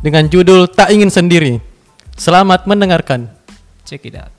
[0.00, 1.60] dengan judul Tak Ingin Sendiri.
[2.16, 3.32] Selamat mendengarkan.
[3.84, 4.32] Check it out.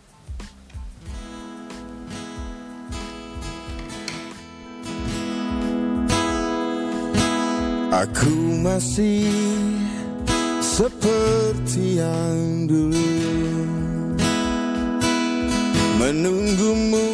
[7.92, 8.34] Aku
[8.66, 9.30] masih
[10.64, 12.98] seperti yang dulu
[16.02, 17.06] Menunggumu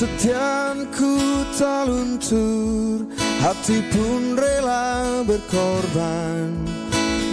[0.00, 1.12] Kesetiaanku
[1.60, 3.04] tak luntur
[3.44, 6.56] Hati pun rela berkorban.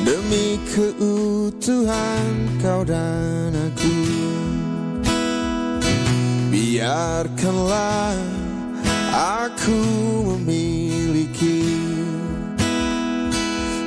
[0.04, 2.28] Demi keutuhan
[2.60, 4.00] kau dan aku.
[6.52, 8.20] Biarkanlah
[9.16, 9.80] aku
[10.36, 11.72] memiliki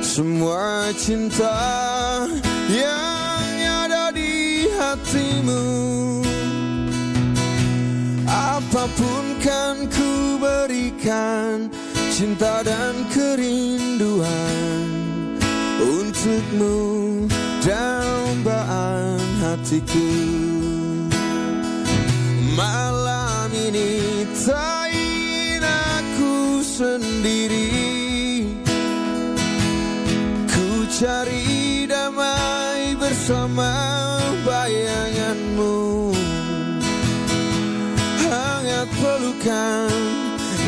[0.01, 1.53] Semua cinta
[2.65, 3.00] yang
[8.71, 11.67] Apa pun kan ku berikan
[12.07, 14.87] Cinta dan kerinduan
[15.75, 17.27] Untukmu
[17.59, 20.07] dambaan hatiku.
[22.55, 27.75] Malam ini tak ingin aku sendiri.
[30.47, 33.70] Ku cari damai bersama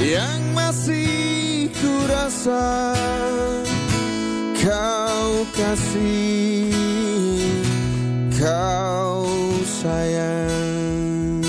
[0.02, 2.94] yang masih ku rasa
[4.63, 6.72] Kau kasih,
[8.31, 9.27] kau
[9.67, 11.44] sayang.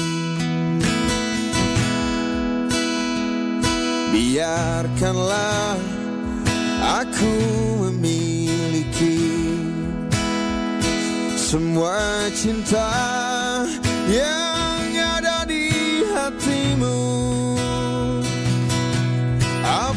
[4.10, 5.78] Biarkanlah
[6.82, 7.34] aku
[7.86, 9.30] memiliki
[11.38, 12.90] Semua cinta
[14.10, 14.43] yang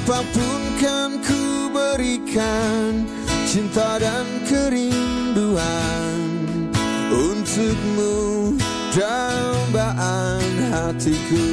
[0.08, 3.04] Apa pun kan ku berikan
[3.44, 6.16] Cinta dan kerinduan
[7.12, 8.56] Untukmu
[8.96, 11.44] dambaan hatiku.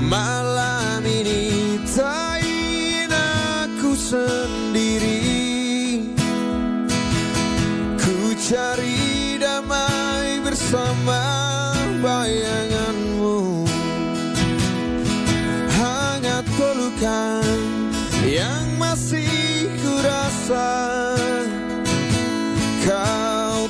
[0.00, 5.20] Malam ini tak ingin aku sendiri.
[8.00, 11.29] Ku cari damai bersama
[20.50, 20.58] Kau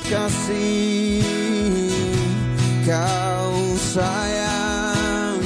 [0.09, 1.21] kasih,
[2.89, 5.45] kau sayang.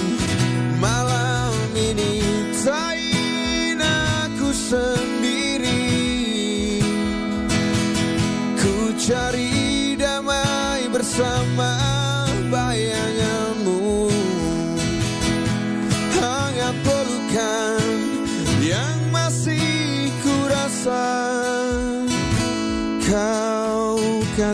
[0.78, 2.22] Malam ini
[2.62, 5.90] tak ingin aku sendiri.
[8.62, 11.53] Ku cari damai bersama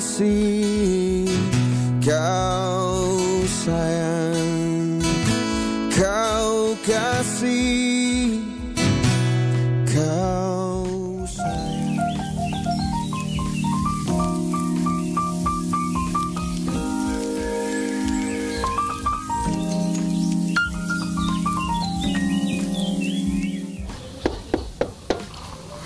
[0.00, 1.28] kasih,
[2.00, 3.04] kau
[3.44, 4.96] sayang
[5.92, 8.40] Kau kasih,
[9.84, 10.88] kau
[11.28, 12.00] sayang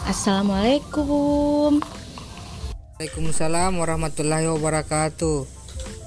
[0.07, 1.94] Assalamualaikum.
[3.05, 5.45] Waalaikumsalam warahmatullahi wabarakatuh.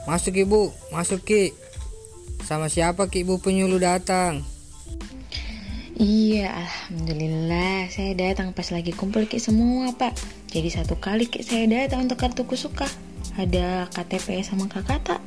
[0.10, 1.54] Masuk ibu, masuk ki.
[2.42, 4.42] Sama siapa ki ibu penyuluh datang?
[5.94, 10.18] Iya, alhamdulillah saya datang pas lagi kumpul ki semua pak.
[10.50, 12.90] Jadi satu kali ki saya datang untuk kartu kusuka.
[13.38, 15.22] Ada KTP sama kakak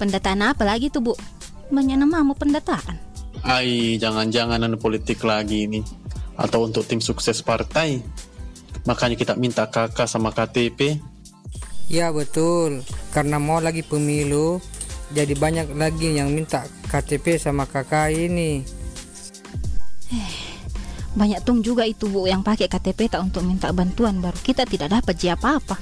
[0.00, 1.12] Pendataan apa lagi tuh bu?
[1.68, 2.96] Banyak namamu pendataan.
[3.44, 5.84] Ai, jangan-jangan anu politik lagi ini.
[6.40, 8.00] Atau untuk tim sukses partai.
[8.88, 10.96] Makanya kita minta kakak sama KTP.
[11.90, 14.62] Ya betul, karena mau lagi pemilu,
[15.10, 18.62] jadi banyak lagi yang minta KTP sama kakak ini.
[21.10, 24.94] Banyak tung juga itu bu yang pakai KTP tak untuk minta bantuan baru kita tidak
[24.94, 25.74] dapat ji apa-apa.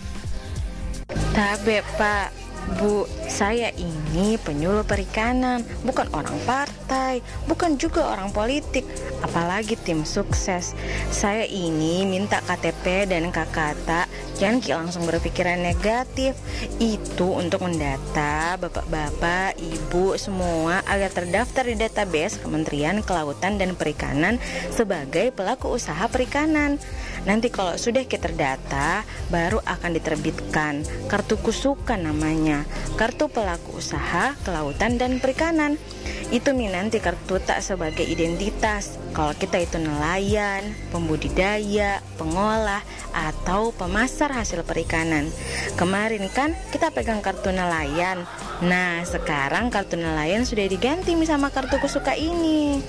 [1.37, 2.33] Tabe pak,
[2.76, 8.85] bu, saya ini penyuluh perikanan, bukan orang partai, bukan juga orang politik,
[9.25, 10.76] apalagi tim sukses.
[11.09, 14.05] Saya ini minta KTP dan kakata,
[14.37, 16.37] jangan ki langsung berpikiran negatif.
[16.76, 24.37] Itu untuk mendata bapak-bapak, ibu semua agar terdaftar di database Kementerian Kelautan dan Perikanan
[24.70, 26.76] sebagai pelaku usaha perikanan.
[27.25, 32.69] Nanti kalau sudah kita terdata, baru akan diterbitkan kartu kusuka namanya,
[33.00, 35.81] kartu pelaku usaha kelautan dan perikanan.
[36.29, 39.00] Itu nanti kartu tak sebagai identitas.
[39.17, 42.85] Kalau kita itu nelayan, pembudidaya, pengolah,
[43.17, 45.32] atau pemasar hasil perikanan.
[45.81, 48.29] Kemarin kan kita pegang kartu nelayan.
[48.61, 52.85] Nah, sekarang kartu nelayan sudah diganti sama kartu kusuka ini.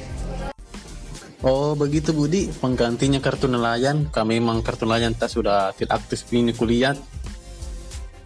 [1.39, 4.11] Oh begitu Budi, penggantinya kartu nelayan.
[4.11, 6.99] Kami memang kartu nelayan tak sudah tidak aktif ini kuliah.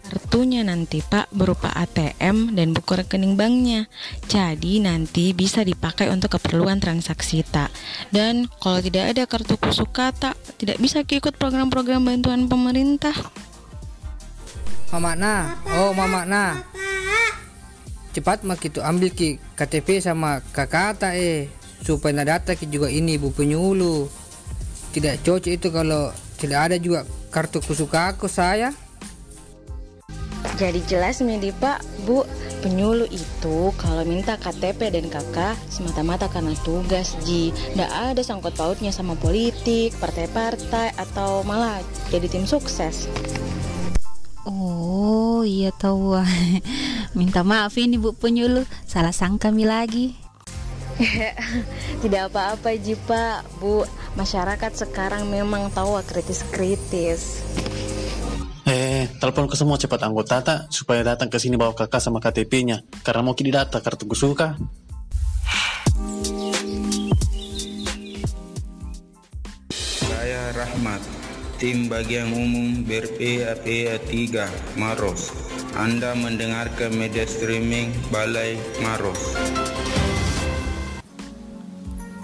[0.04, 3.86] Kartunya nanti Pak berupa ATM dan buku rekening banknya.
[4.26, 7.70] Jadi nanti bisa dipakai untuk keperluan transaksi tak.
[8.10, 13.14] Dan kalau tidak ada kartu kusuka tak, tidak bisa ikut program-program bantuan pemerintah.
[14.90, 16.62] Mama na, oh mama na.
[18.14, 21.50] Cepat mak itu ambil ki KTP sama kakak tak eh
[21.84, 24.08] supaya nak data juga ini bu penyuluh.
[24.96, 26.08] Tidak cocok itu kalau
[26.40, 28.72] tidak ada juga kartu kusuka aku saya.
[30.54, 32.22] Jadi jelas nih Pak, Bu,
[32.62, 37.50] penyuluh itu kalau minta KTP dan KK semata-mata karena tugas Ji.
[37.74, 43.10] Nggak ada sangkut pautnya sama politik, partai-partai, atau malah jadi tim sukses.
[44.46, 46.22] Oh iya tahu.
[47.18, 50.23] Minta maaf ini Bu penyuluh, salah sangka mi lagi.
[52.02, 53.82] Tidak apa-apa Ji Pak, Bu.
[54.14, 57.42] Masyarakat sekarang memang tahu kritis-kritis.
[58.64, 62.80] Eh, telepon ke semua cepat anggota tak supaya datang ke sini bawa kakak sama KTP-nya.
[63.04, 64.56] Karena mau kini data kartu kusuka.
[69.84, 71.02] Saya Rahmat,
[71.60, 75.28] tim bagian umum BRP APA 3 Maros.
[75.76, 79.34] Anda mendengarkan media streaming Balai Maros.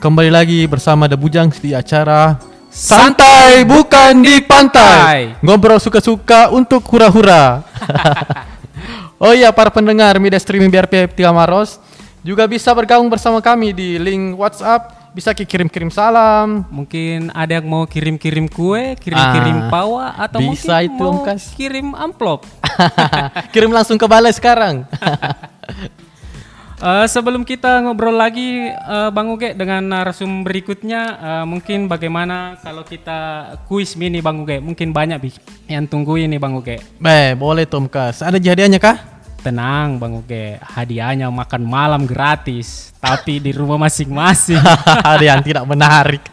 [0.00, 2.40] Kembali lagi bersama The Bujangs di acara
[2.72, 5.36] Santai bukan di pantai.
[5.44, 7.60] Ngobrol suka-suka untuk hura-hura.
[9.20, 11.76] Oh iya para pendengar media streaming BRP 3 Maros
[12.24, 15.12] Juga bisa bergabung bersama kami di link WhatsApp.
[15.12, 16.64] Bisa kirim-kirim salam.
[16.72, 21.52] Mungkin ada yang mau kirim-kirim kue, kirim-kirim Ah, pawa atau bisa mungkin itu, mau Kas.
[21.52, 22.48] kirim amplop.
[23.52, 24.88] Kirim langsung ke balai sekarang
[26.80, 32.88] Eh, sebelum kita ngobrol lagi eh, Bang Uge dengan narasum berikutnya eh, mungkin bagaimana kalau
[32.88, 34.64] kita kuis mini Bang Uge?
[34.64, 35.20] Mungkin banyak
[35.68, 36.80] yang tunggu ini Bang Uge.
[37.04, 38.96] Eh boleh Tomkas Ada hadiahnya kah?
[39.44, 40.56] tenang Bang Uge.
[40.56, 44.60] Hadiahnya makan malam gratis tapi di rumah masing-masing.
[45.12, 46.24] Ada yang tidak menarik.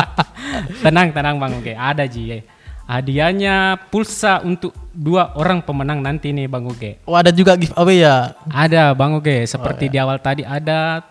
[0.84, 1.76] Tenang tenang Bang Uge.
[1.76, 2.55] Ada Ji
[2.86, 8.32] hadiahnya pulsa untuk dua orang pemenang nanti nih Bang Uge Oh ada juga giveaway ya
[8.46, 11.02] Ada Bang Oge, seperti di awal tadi ada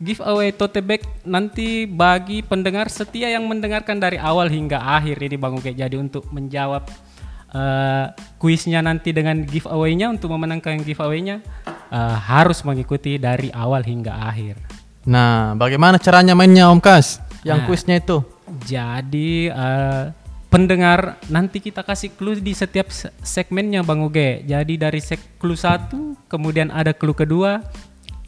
[0.00, 5.60] giveaway tote bag nanti bagi pendengar setia yang mendengarkan dari awal hingga akhir ini Bang
[5.60, 5.76] Oge.
[5.76, 6.88] Jadi untuk menjawab
[7.52, 8.06] eh,
[8.40, 11.44] kuisnya nanti dengan giveaway-nya untuk memenangkan giveaway-nya
[11.92, 14.56] eh, harus mengikuti dari awal hingga akhir.
[15.04, 17.20] Nah bagaimana caranya mainnya Om Kas?
[17.44, 17.66] Yang Nah.
[17.68, 18.18] kuisnya itu
[18.68, 20.02] Jadi eh,
[20.50, 24.42] pendengar nanti kita kasih clue di setiap se- segmennya Bang Uge.
[24.42, 27.62] Jadi dari sek clue satu, kemudian ada clue kedua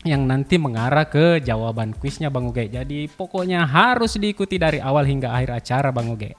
[0.07, 2.71] yang nanti mengarah ke jawaban kuisnya Bang Uge.
[2.71, 6.39] Jadi pokoknya harus diikuti dari awal hingga akhir acara Bang Uge.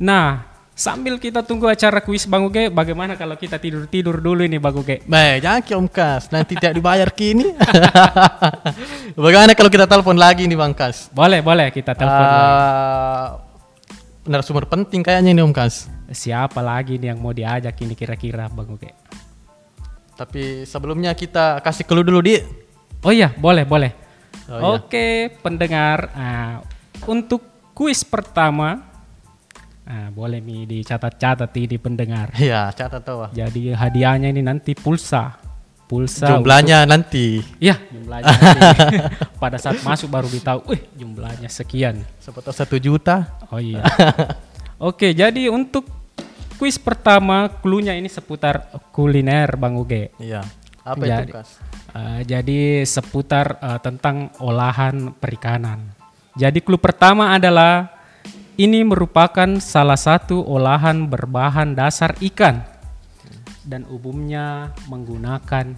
[0.00, 0.44] Nah,
[0.78, 5.02] sambil kita tunggu acara kuis Bang Uge, bagaimana kalau kita tidur-tidur dulu ini Bang Uge?
[5.04, 7.50] Baik, jangan ki Om Kas, nanti tidak dibayar kini.
[9.18, 11.10] Bagaimana kalau kita telepon lagi nih Bang Kas?
[11.10, 12.54] Boleh, boleh kita telepon lagi.
[14.28, 15.88] Narasumber penting kayaknya ini Om Kas.
[16.12, 18.92] Siapa lagi nih yang mau diajak ini kira-kira Bang Uge?
[20.12, 22.36] Tapi sebelumnya kita kasih clue dulu di.
[23.00, 23.88] Oh iya, boleh, boleh.
[24.52, 24.68] Oh iya.
[24.76, 25.06] Oke,
[25.40, 26.12] pendengar.
[26.12, 26.60] Nah,
[27.08, 28.84] untuk kuis pertama,
[29.88, 32.28] nah, boleh nih dicatat-catat ini pendengar.
[32.36, 33.24] Ya, catat tahu.
[33.24, 33.30] ah.
[33.32, 35.40] Jadi hadiahnya ini nanti pulsa.
[35.88, 36.28] Pulsa.
[36.28, 37.40] Jumlahnya nanti.
[37.40, 38.96] untuk- Iya, jumlahnya nanti.
[39.42, 42.04] Pada saat masuk baru ditahu, wih jumlahnya sekian.
[42.20, 43.40] Siapa tahu satu juta.
[43.48, 43.80] Oh iya.
[44.78, 45.88] Oke, jadi untuk
[46.54, 50.12] kuis pertama, clue-nya ini seputar kuliner Bang Uge.
[50.20, 50.44] Iya.
[50.84, 51.50] Apa jadi, itu Kas?
[51.92, 55.88] eh, jadi seputar eh, tentang olahan perikanan.
[56.32, 57.90] Jadi clue pertama adalah
[58.54, 62.62] ini merupakan salah satu olahan berbahan dasar ikan
[63.68, 65.76] dan umumnya menggunakan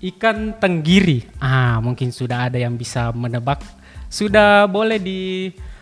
[0.00, 1.28] ikan tenggiri.
[1.38, 3.62] Ah, mungkin sudah ada yang bisa menebak.
[4.10, 5.20] Sudah boleh di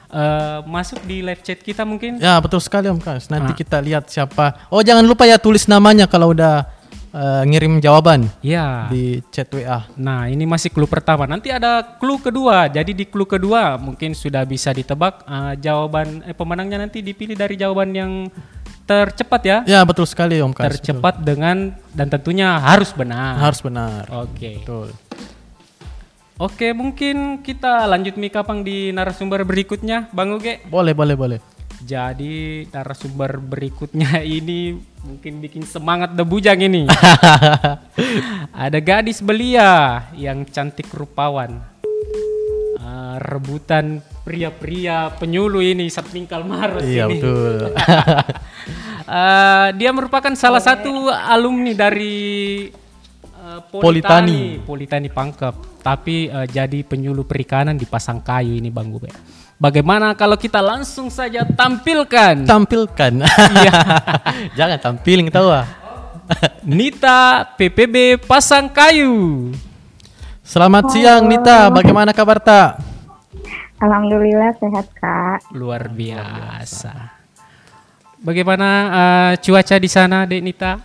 [0.09, 2.17] eh, masuk di live chat kita mungkin.
[2.17, 3.29] Ya, betul sekali Om Kas.
[3.29, 3.57] Nanti Ah.
[3.57, 4.57] kita lihat siapa.
[4.69, 6.65] Oh, jangan lupa ya tulis namanya kalau udah
[7.09, 8.85] eh, ngirim jawaban Ya.
[8.89, 9.85] di chat WA.
[9.97, 11.25] Nah, ini masih clue pertama.
[11.25, 12.69] Nanti ada clue kedua.
[12.69, 17.57] Jadi di clue kedua mungkin sudah bisa ditebak eh, jawaban eh, pemenangnya nanti dipilih dari
[17.57, 18.13] jawaban yang
[18.89, 19.59] tercepat ya.
[19.69, 20.81] Ya betul sekali Om Kas.
[20.81, 23.37] tercepat dengan dan tentunya harus benar.
[23.37, 24.09] Harus benar.
[24.09, 24.65] Oke.
[24.65, 24.89] Betul.
[26.39, 30.63] Oke, mungkin kita lanjut Mikapang di narasumber berikutnya, Bang Uge.
[30.71, 31.39] Boleh boleh boleh.
[31.83, 36.87] Jadi narasumber berikutnya ini mungkin bikin semangat debujang ini.
[38.55, 41.59] Ada gadis belia yang cantik rupawan.
[42.79, 47.17] Ah, rebutan pria-pria penyuluh ini Satmingkal Maros Iya ini.
[47.17, 47.73] betul.
[49.09, 52.69] Ah, dia merupakan salah satu alumni dari
[53.41, 54.61] ah, Politani.
[54.61, 59.09] Politani Pangkep, tapi ah, jadi penyuluh perikanan di Pasangkayu ini Bang Ube.
[59.57, 63.25] Bagaimana kalau kita langsung saja tampilkan Tampilkan.
[63.25, 63.73] Iya.
[64.61, 65.65] Jangan tampilin tahu ah.
[66.69, 69.57] Nita PPB Pasangkayu.
[70.45, 72.88] Selamat siang Nita, bagaimana kabar tak?
[73.79, 75.39] Alhamdulillah sehat kak.
[75.55, 77.15] Luar biasa.
[78.19, 80.83] Bagaimana ah, cuaca di sana, Dek Nita?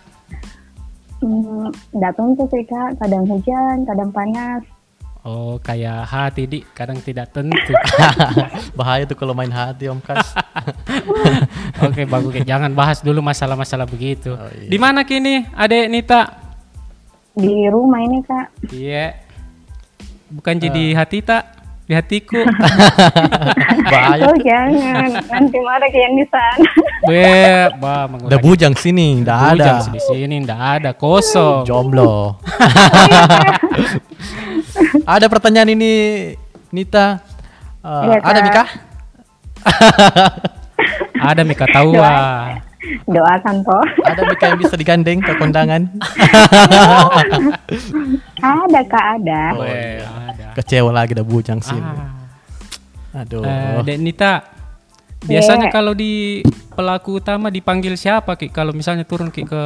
[1.18, 3.02] Hmm, nggak tentu sih kak.
[3.02, 4.62] Kadang hujan, kadang panas.
[5.24, 7.72] Oh, kayak hati di kadang tidak tentu.
[8.78, 10.36] Bahaya tuh kalau main hati Om Kas.
[11.88, 12.28] Oke, bagus.
[12.28, 14.36] Oke, Jangan bahas dulu masalah-masalah begitu.
[14.36, 14.68] Oh, iya.
[14.68, 16.22] Di mana kini, Adek Nita?
[17.34, 18.68] Di rumah ini kak.
[18.68, 19.16] Iya.
[20.28, 21.53] Bukan jadi hati tak?
[21.84, 22.40] Di hatiku.
[23.92, 24.24] Bahaya.
[24.24, 25.20] Oh jangan.
[25.20, 26.68] Nanti marah kayak yang di sana.
[27.04, 27.28] Be,
[27.76, 29.52] bah, mengurangi Udah bujang sini, ndak ada.
[29.52, 31.68] bujang di sini ndak ada kosong.
[31.68, 32.40] Jomblo.
[35.04, 35.92] ada pertanyaan ini
[36.72, 37.20] Nita.
[37.84, 38.40] Eh, Iya, ada.
[38.40, 38.64] Mika?
[41.32, 42.12] ada Mika Tawa.
[43.04, 43.84] Doakan toh.
[44.04, 45.84] Ada Mika yang bisa digandeng ke kondangan?
[48.40, 49.42] ada kak ada.
[49.52, 50.08] Oh, iya.
[50.54, 51.82] Kecewa lagi udah bujang sini.
[51.82, 53.22] Ah.
[53.22, 53.46] Aduh.
[53.46, 54.42] Eh, Dek Nita,
[55.22, 55.74] biasanya Iya.
[55.74, 56.42] kalau di
[56.74, 58.50] pelaku utama dipanggil siapa Ki?
[58.50, 59.62] Kalau misalnya turun Ki ke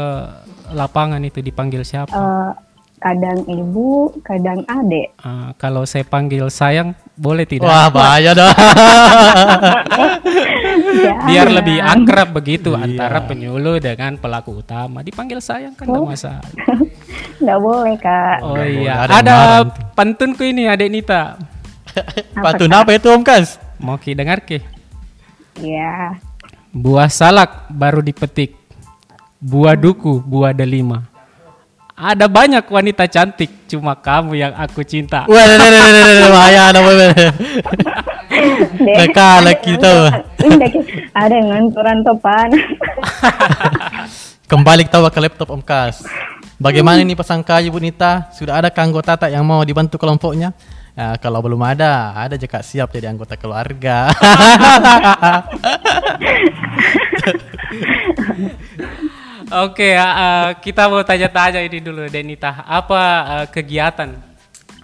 [0.73, 2.12] lapangan itu dipanggil siapa?
[2.12, 2.50] Eh,
[2.99, 5.14] kadang ibu, kadang adek.
[5.19, 7.67] Ah, kalau saya panggil sayang, boleh tidak?
[7.67, 8.52] Wah, bahaya dah.
[11.25, 11.57] Biar Jangan.
[11.62, 12.85] lebih akrab begitu Iya.
[12.85, 15.00] antara penyuluh dengan pelaku utama.
[15.00, 16.45] Dipanggil sayang kan nggak masalah.
[17.38, 18.37] Nggak boleh kak.
[18.43, 19.37] Oh boleh, iya, ada yang ada
[19.95, 21.38] pantunku ini Adek Nita.
[22.35, 23.62] Pantun apa itu Om Kas?
[23.78, 24.59] Mau Ki dengar Ki?
[25.55, 26.19] Iya.
[26.75, 28.59] Buah salak baru dipetik.
[29.38, 31.07] Buah duku, buah delima.
[31.99, 35.26] Ada banyak wanita cantik, cuma kamu yang aku cinta.
[35.26, 35.43] Wah,
[36.31, 36.71] bahaya
[38.78, 39.95] Neka lagi gitu.
[40.47, 40.69] Ini
[41.11, 42.55] ada yang nganturan topan.
[44.47, 46.07] Kembali kita ke laptop Om Kas.
[46.62, 48.31] Bagaimana nih pasangka Ibu Nita?
[48.31, 50.55] Sudah ada anggota tak yang mau dibantu kelompoknya?
[50.95, 54.07] Ya, kalau belum ada, ada jika siap jadi anggota keluarga.
[59.49, 62.69] Oke, uh, kita mau tanya-tanya ini dulu, Denita.
[62.69, 64.12] Apa uh, kegiatan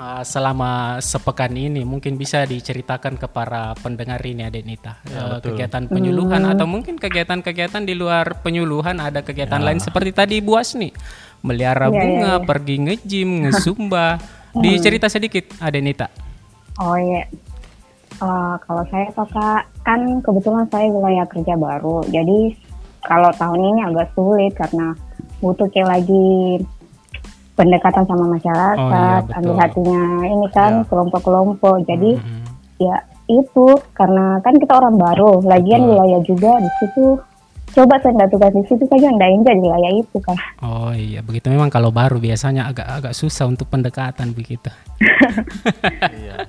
[0.00, 1.84] uh, selama sepekan ini?
[1.84, 5.04] Mungkin bisa diceritakan ke para pendengar ini, Denita.
[5.04, 10.56] Uh, kegiatan penyuluhan atau mungkin kegiatan-kegiatan di luar penyuluhan ada kegiatan lain seperti tadi Bu
[10.56, 10.88] Asni,
[11.44, 12.46] melihara Iya, bunga, iya, iya.
[12.48, 14.16] pergi nge-gym, nge-zumba.
[14.54, 16.08] Dicerita sedikit, Denita.
[16.80, 17.28] Oh iya.
[18.14, 22.06] Eh, kalau saya toh kak, kan kebetulan saya wilayah kerja baru.
[22.06, 22.54] Jadi
[23.04, 24.96] kalau tahun ini agak sulit karena
[25.38, 26.60] butuh kayak lagi
[27.54, 29.36] pendekatan sama masyarakat, Oh iya, betul.
[29.38, 30.86] ambil hatinya ini kan Ya.
[30.90, 31.74] kelompok-kelompok.
[31.86, 32.42] Jadi Mhm.
[32.82, 35.90] ya itu karena kan kita orang baru, lagian Betul.
[35.94, 37.06] wilayah juga di situ.
[37.74, 40.38] Coba saya nggak tugas di situ saja nggak enjoy di wilayah itu kan.
[40.62, 44.70] Oh iya, begitu memang kalau baru biasanya agak agak susah untuk pendekatan begitu.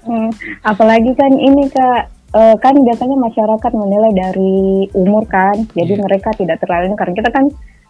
[0.05, 0.29] Hmm,
[0.71, 4.55] apalagi kan ini kak eh, kan biasanya masyarakat menilai dari
[4.91, 6.03] umur kan, jadi Iya.
[6.03, 7.45] mereka tidak terlalu karena kita kan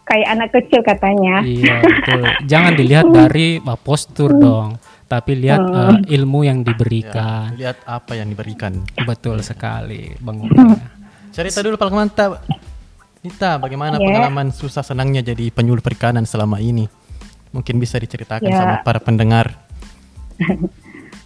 [0.06, 1.42] kayak anak kecil katanya.
[1.42, 2.22] Iya betul.
[2.46, 7.58] Jangan dilihat dari uh, postur dong, tapi lihat uh, ilmu yang diberikan.
[7.58, 8.86] Lihat apa yang diberikan.
[9.02, 10.78] Betul sekali, Bang Uga.
[11.34, 12.38] Cerita dulu paling mantap.
[13.20, 14.06] Nita, bagaimana Ya.
[14.06, 16.86] pengalaman susah senangnya jadi penyuluh perikanan selama ini?
[17.50, 18.62] Mungkin bisa diceritakan Ya.
[18.62, 19.58] sama para pendengar.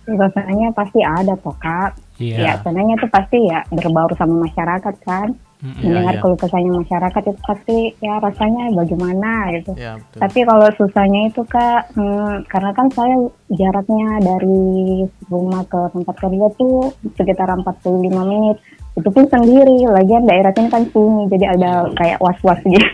[0.08, 2.09] Rasanya pasti ada kak.
[2.20, 2.36] Iya.
[2.36, 5.32] Ya, senangnya itu pasti ya berbaur sama masyarakat kan.
[5.60, 5.92] Mm-mm.
[5.92, 6.20] Mendengar iya.
[6.24, 9.72] keluh kesahnya masyarakat itu pasti ya rasanya bagaimana gitu.
[9.76, 10.20] Ya, betul.
[10.24, 13.16] Tapi kalau susahnya itu kak, hmm, karena kan saya
[13.52, 18.56] jaraknya dari rumah ke tempat kerja tuh sekitar 45 menit.
[19.00, 22.84] Itu pun sendiri, lagian daerah sini kan sunyi, jadi ada kayak was-was gitu.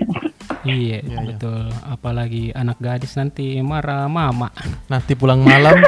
[0.66, 1.18] Iya, Iya, iya.
[1.22, 1.70] betul.
[1.82, 4.50] Apalagi anak gadis nanti marah mama.
[4.86, 5.78] Nanti pulang malam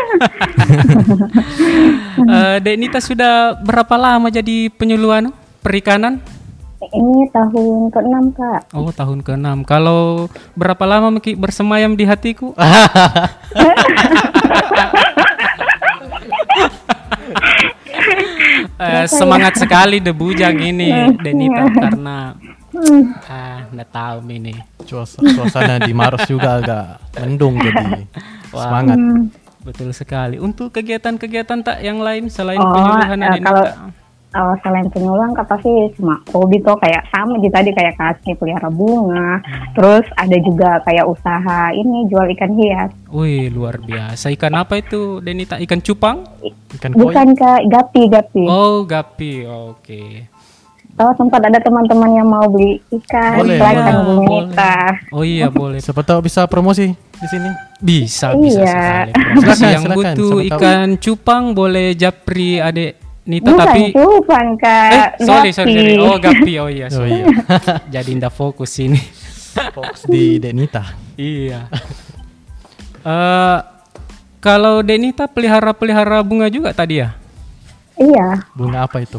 [2.18, 5.30] Eh, Dek Nita sudah berapa lama jadi penyuluh anu,
[5.62, 6.18] perikanan?
[6.78, 8.60] Ini tahun ke-6 kak.
[8.75, 9.62] Oh, tahun ke-6.
[9.66, 12.54] Kalau berapa lama Miki bersemayam di hatiku?
[18.78, 22.38] Eh, semangat sekali The Bujang ini, Denita karena
[23.26, 24.54] ah, nggak tahu ini.
[24.80, 26.85] Suas- suasana di Maros juga agak
[27.18, 28.06] mendung jadi
[28.54, 28.62] Wah.
[28.64, 28.99] semangat.
[29.58, 30.38] Betul sekali.
[30.38, 33.44] Untuk kegiatan-kegiatan tak yang lain selain Oh, penyuluhan eh, Denita?
[33.44, 33.66] kalau
[34.30, 38.68] Oh, selain penyuluhan kak pasti cuma hobi tuh kayak sama di tadi kayak kasih pelihara
[38.68, 39.40] bunga.
[39.73, 42.92] Terus ada juga kayak usaha ini jual ikan hias.
[43.08, 44.28] Wih, luar biasa.
[44.28, 45.56] Ikan apa itu, Denita?
[45.56, 46.28] Ikan cupang?
[46.70, 47.00] Ikan koi.
[47.00, 48.44] Bukan kak gapi gapi.
[48.44, 49.49] Oh, gapi.
[49.49, 50.28] Oke.
[50.94, 54.50] Oh sempat ada teman-teman yang mau beli ikan, Boleh, selain boleh.
[54.50, 54.92] ikan.
[55.08, 55.78] Oh iya, boleh.
[55.78, 57.49] Siapa tahu bisa promosi di sini.
[57.78, 58.66] Bisa, bisa Iya.
[58.66, 59.12] sekali.
[59.38, 59.94] Silakan, yang silakan.
[59.97, 60.49] butuh tahu.
[60.50, 65.20] ikan cupang boleh japri adek Nita Bukan tapi cupang eh kak.
[65.20, 65.92] sorry sorry, sorry.
[65.92, 66.00] gapi.
[66.00, 67.12] oh gapi oh iya Oh sorry.
[67.14, 67.26] iya.
[67.94, 68.97] jadi ndak fokus ini
[69.76, 70.85] Fokus di Denita.
[71.14, 71.68] iya
[73.00, 73.58] Eh
[74.38, 77.12] kalau Denita pelihara pelihara bunga juga tadi ya
[77.94, 79.18] Iya, Bunga apa itu?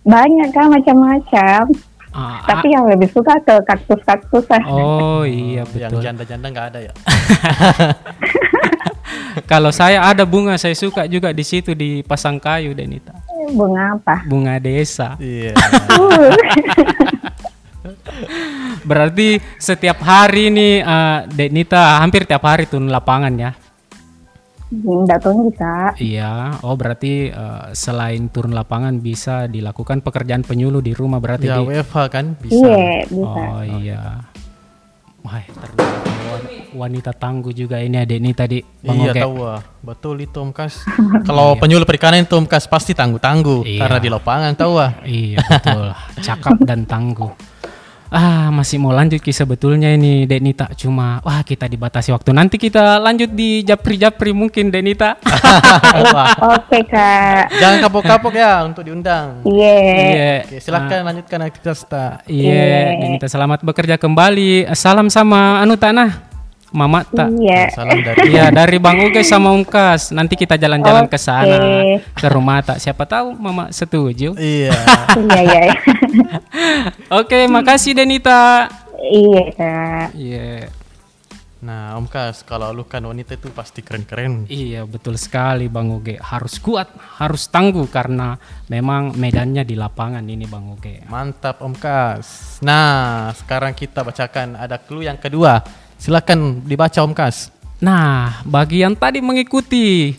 [0.00, 1.64] banyak kak macam-macam.
[2.10, 4.62] Ah, Tapi yang lebih suka ke kaktus-kaktus lah.
[4.66, 6.92] oh iya Yang betul janda-janda nggak ada ya?
[9.50, 13.14] kalau saya ada bunga saya suka juga di situ di pasang kayu Denita
[13.50, 14.22] Bunga apa?
[14.30, 15.54] bunga desa Iya.
[15.96, 16.30] Uh,
[18.84, 23.52] Berarti setiap hari nih eh, Denita hampir tiap hari turun lapangan ya.
[24.70, 25.98] Enggak tahu bisa.
[25.98, 26.62] Iya.
[26.62, 31.66] Oh berarti eh, selain turun lapangan bisa dilakukan pekerjaan penyuluh di rumah berarti Ya di.
[31.66, 32.66] WFH kan bisa.
[32.66, 33.40] Iya, bisa.
[33.50, 34.02] Oh iya.
[35.20, 36.00] Wah, ternyata
[36.70, 38.58] wanita tangguh juga ini adik ini tadi.
[38.80, 39.60] Bang iya tahu ah.
[39.82, 40.86] betul itu Om Kas.
[41.28, 43.80] Kalau penyuluh perikanan itu Om Kas pasti tangguh-tangguh Iya.
[43.84, 44.90] karena di lapangan tahu ah.
[45.02, 45.84] Iya betul,
[46.22, 47.30] cakap dan tangguh.
[48.10, 52.98] Ah masih mau lanjut kisah sebetulnya ini Denita cuma wah kita dibatasi waktu nanti kita
[52.98, 55.14] lanjut di japri-japri mungkin Denita.
[56.58, 57.54] Oke kak.
[57.54, 59.46] Jangan kapok-kapok ya untuk diundang.
[59.46, 59.74] Iya.
[59.78, 60.34] Iya.
[60.42, 62.26] Oke, silakan lanjutkan aktivitas tak.
[62.26, 64.66] Iya, Denita selamat bekerja kembali.
[64.74, 66.29] Salam sama anu tanah.
[66.70, 67.34] Mama tak.
[67.34, 67.74] Iya.
[67.74, 70.14] Salam dari Iya dari Bang Uge sama Om Kas.
[70.14, 71.58] Nanti kita jalan-jalan ke sana
[72.14, 72.78] ke rumah tak.
[72.78, 74.38] Siapa tahu Mama setuju.
[74.38, 74.74] Iya.
[75.18, 75.62] Iya iya.
[77.20, 78.70] Oke, makasih Denita.
[79.00, 80.06] Iya kak.
[80.14, 80.80] Iya.
[81.60, 84.48] Nah, Om Kas, kalau lu kan wanita itu pasti keren-keren.
[84.48, 86.88] Iya betul sekali Bang Uge harus kuat
[87.20, 88.40] harus tangguh karena
[88.72, 91.04] memang medannya di lapangan ini Bang Uge.
[91.04, 92.56] Mantap Om Kas.
[92.64, 95.60] Nah, sekarang kita bacakan ada clue yang kedua.
[96.00, 97.52] Silakan dibaca Om Kas.
[97.84, 100.16] Nah bagi yang tadi mengikuti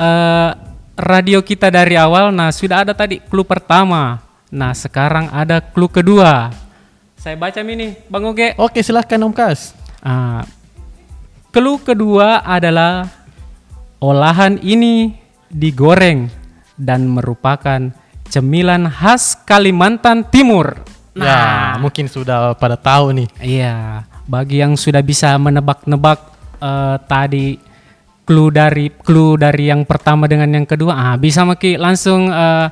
[0.00, 0.50] eh,
[0.96, 4.24] radio kita dari awal, nah sudah ada tadi clue pertama.
[4.48, 6.48] Nah sekarang ada clue kedua.
[7.20, 8.56] Saya baca ini Bang Uge.
[8.56, 9.76] Oke, silakan Om Kas.
[10.02, 10.42] Ah,
[11.54, 13.06] clue kedua adalah
[14.02, 15.14] olahan ini
[15.52, 16.26] digoreng
[16.74, 17.92] dan merupakan
[18.26, 20.82] cemilan khas Kalimantan Timur.
[21.12, 23.28] Ya, mungkin sudah pada tahu nih.
[23.38, 26.18] Iya, bagi yang sudah bisa menebak-nebak
[26.56, 27.60] eh, tadi
[28.24, 32.66] clue dari clue dari yang pertama dengan yang kedua, ah bisa Maki langsung eh,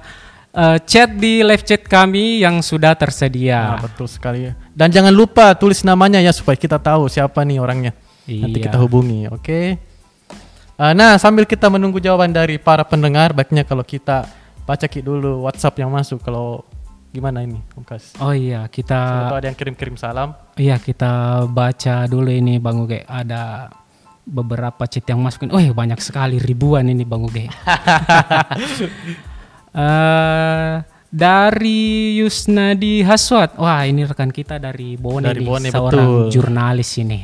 [0.57, 3.77] eh, chat di live chat kami yang sudah tersedia.
[3.77, 4.49] Nah, betul sekali.
[4.73, 7.93] Dan jangan lupa tulis namanya ya supaya kita tahu siapa nih orangnya.
[8.25, 8.67] Nanti Iya.
[8.71, 9.61] kita hubungi, oke?
[10.81, 14.25] Uh, nah, sambil kita menunggu jawaban dari para pendengar, baiknya kalau kita
[14.65, 16.25] baca dulu WhatsApp yang masuk.
[16.25, 16.65] Kalau
[17.11, 18.15] gimana ini, Om Kas?
[18.23, 20.35] Oh iya, kita ada yang kirim-kirim salam.
[20.55, 23.71] Iya kita baca dulu ini Bang Uge ada
[24.23, 25.51] beberapa chat yang masukin.
[25.51, 27.51] Oh banyak sekali ribuan ini Bang Uge.
[29.71, 30.75] Eh,
[31.15, 33.55] dari Yusnadi Haswat.
[33.55, 36.31] Wah ini rekan kita dari Bone, Dari nih, Bone, seorang betul.
[36.35, 37.21] jurnalis ini.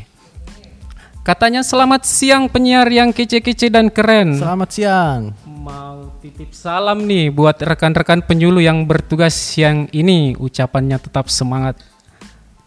[1.27, 4.38] Katanya selamat siang penyiar yang kece-kece dan keren.
[4.38, 5.35] Selamat siang.
[5.66, 10.38] Mau titip salam nih buat rekan-rekan penyuluh yang bertugas siang ini.
[10.38, 11.83] Ucapannya tetap semangat.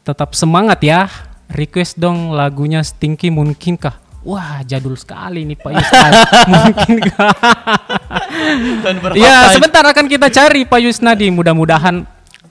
[0.03, 1.07] Tetap semangat ya.
[1.47, 3.95] Request dong lagunya Stinky mungkinkah?
[4.27, 6.19] Wah, jadul sekali nih Pak Yusnadi.
[6.51, 7.31] mungkinkah?
[9.15, 11.31] ya, sebentar akan kita cari Pak Yusnadi.
[11.31, 12.03] Mudah-mudahan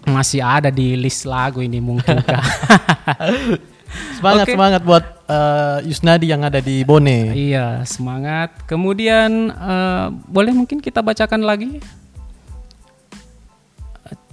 [0.08, 2.44] masih ada di list lagu ini mungkinkah.
[4.18, 4.52] Semangat Oke.
[4.54, 7.32] semangat buat uh, Yusnadi yang ada di Bone.
[7.32, 8.52] Iya, semangat.
[8.68, 11.80] Kemudian eh, boleh mungkin kita bacakan lagi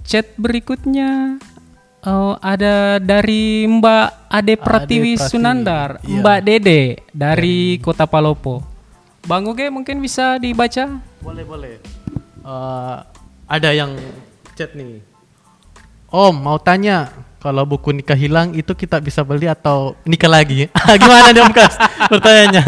[0.06, 1.42] chat berikutnya.
[2.06, 6.22] Oh, ada dari Mbak Ade Pratiwi Pratiwi, Sunandar, iya.
[6.22, 8.62] Mbak Dede dari Kota Palopo.
[9.26, 11.02] Bang Uge mungkin bisa dibaca?
[11.18, 11.74] Boleh boleh.
[12.46, 12.96] Eh,
[13.50, 13.98] ada yang
[14.54, 15.02] chat nih.
[16.06, 20.66] Om mau tanya kalau buku nikah hilang itu kita bisa beli atau nikah lagi?
[21.00, 21.74] Gimana nih Om Kas?
[22.06, 22.62] Pertanyaannya.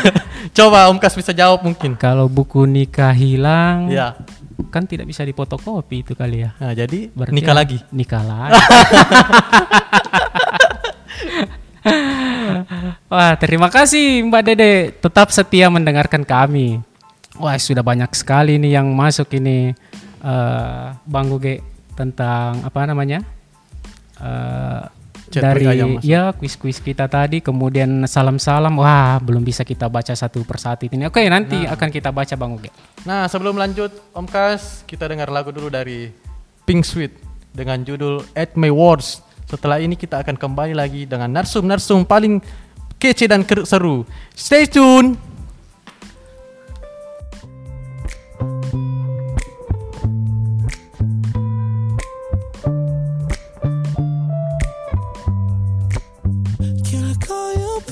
[0.56, 1.94] Coba Om Kas bisa jawab mungkin.
[1.94, 4.14] Kalau buku nikah hilang, Ya.
[4.70, 6.54] kan tidak bisa dipotokopi itu kali ya.
[6.56, 7.78] Nah, jadi Berarti nikah ya- lagi.
[7.90, 8.54] Nikah lagi.
[13.06, 14.72] Wah, terima kasih Mbak Dede.
[14.96, 16.80] Tetap setia mendengarkan kami.
[17.34, 19.74] Wah, sudah banyak sekali nih yang masuk ini
[20.24, 21.60] eh Bang Guge
[21.92, 23.20] tentang apa namanya?
[25.34, 26.04] Chat dari masuk.
[26.04, 28.76] ya kuis-kuis kita tadi, kemudian salam-salam.
[28.78, 31.10] Wah, belum bisa kita baca satu persatu ini.
[31.10, 32.70] Oke, nanti akan kita baca Bang Guge.
[33.02, 36.12] Nah, sebelum lanjut Om Kas, kita dengar lagu dulu dari
[36.62, 37.12] Pink Sweet
[37.50, 39.24] dengan judul At My Words.
[39.50, 42.38] Setelah ini kita akan kembali lagi dengan narsum-narsum paling
[43.02, 44.06] kece dan seru.
[44.32, 45.33] Stay tune.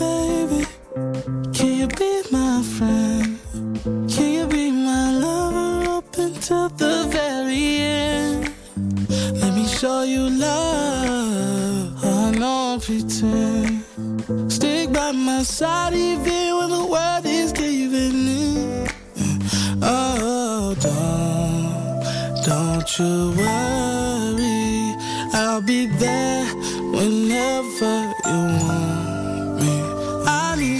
[0.02, 0.60] Baby?
[1.56, 3.38] Can you be my friend?
[4.12, 7.64] Can you be my lover up until the very
[8.00, 8.52] end?
[9.40, 12.04] Let me show you love.
[12.04, 13.84] I don't pretend.
[14.56, 18.88] Stick by my side even when the world is giving in.
[19.82, 24.62] Oh, don't, don't you worry.
[25.34, 26.44] I'll be there
[26.96, 27.94] whenever
[28.26, 28.91] you want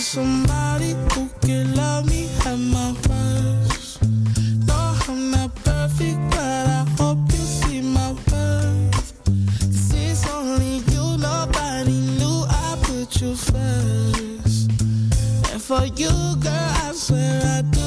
[0.02, 4.02] somebody who can love me at my worst.
[4.66, 9.12] No, I'm not perfect, but I hope you see my worth.
[9.94, 14.70] Is only you, nobody knew I put you first.
[15.52, 16.10] And for you,
[16.40, 17.81] girl, I swear I do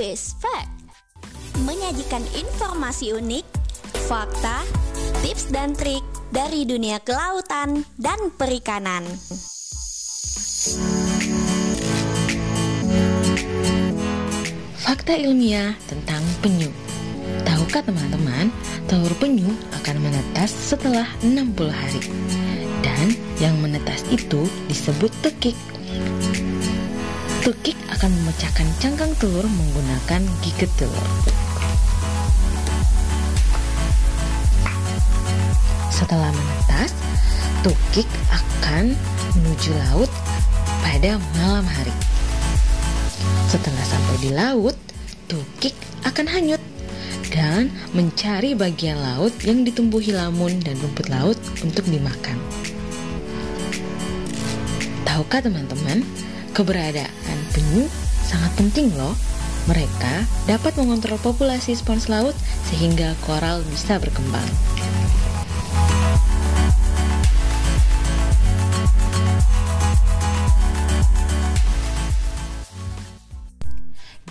[0.00, 0.72] Face Fact
[1.68, 3.44] menyajikan informasi unik,
[4.08, 4.64] fakta,
[5.20, 6.00] tips dan trik
[6.32, 9.04] dari dunia kelautan dan perikanan.
[14.80, 16.72] Fakta ilmiah tentang penyu.
[17.44, 18.48] Tahukah teman-teman,
[18.88, 19.52] telur penyu
[19.84, 22.08] akan menetas setelah 60 hari.
[22.80, 25.79] Dan yang menetas itu disebut tekik.
[27.40, 31.08] Tekik akan memecahkan cangkang telur menggunakan gigit telur.
[35.88, 36.92] Setelah menetas,
[37.64, 38.92] tukik akan
[39.40, 40.12] menuju laut
[40.84, 41.96] pada malam hari.
[43.48, 44.76] Setelah sampai di laut,
[45.24, 45.72] tukik
[46.04, 46.60] akan hanyut
[47.32, 52.36] dan mencari bagian laut yang ditumbuhi lamun dan rumput laut untuk dimakan.
[55.08, 56.04] Tahukah teman-teman,
[56.52, 57.86] keberadaan penyu
[58.26, 59.14] sangat penting loh.
[59.68, 62.34] Mereka dapat mengontrol populasi spons laut
[62.66, 64.48] sehingga koral bisa berkembang.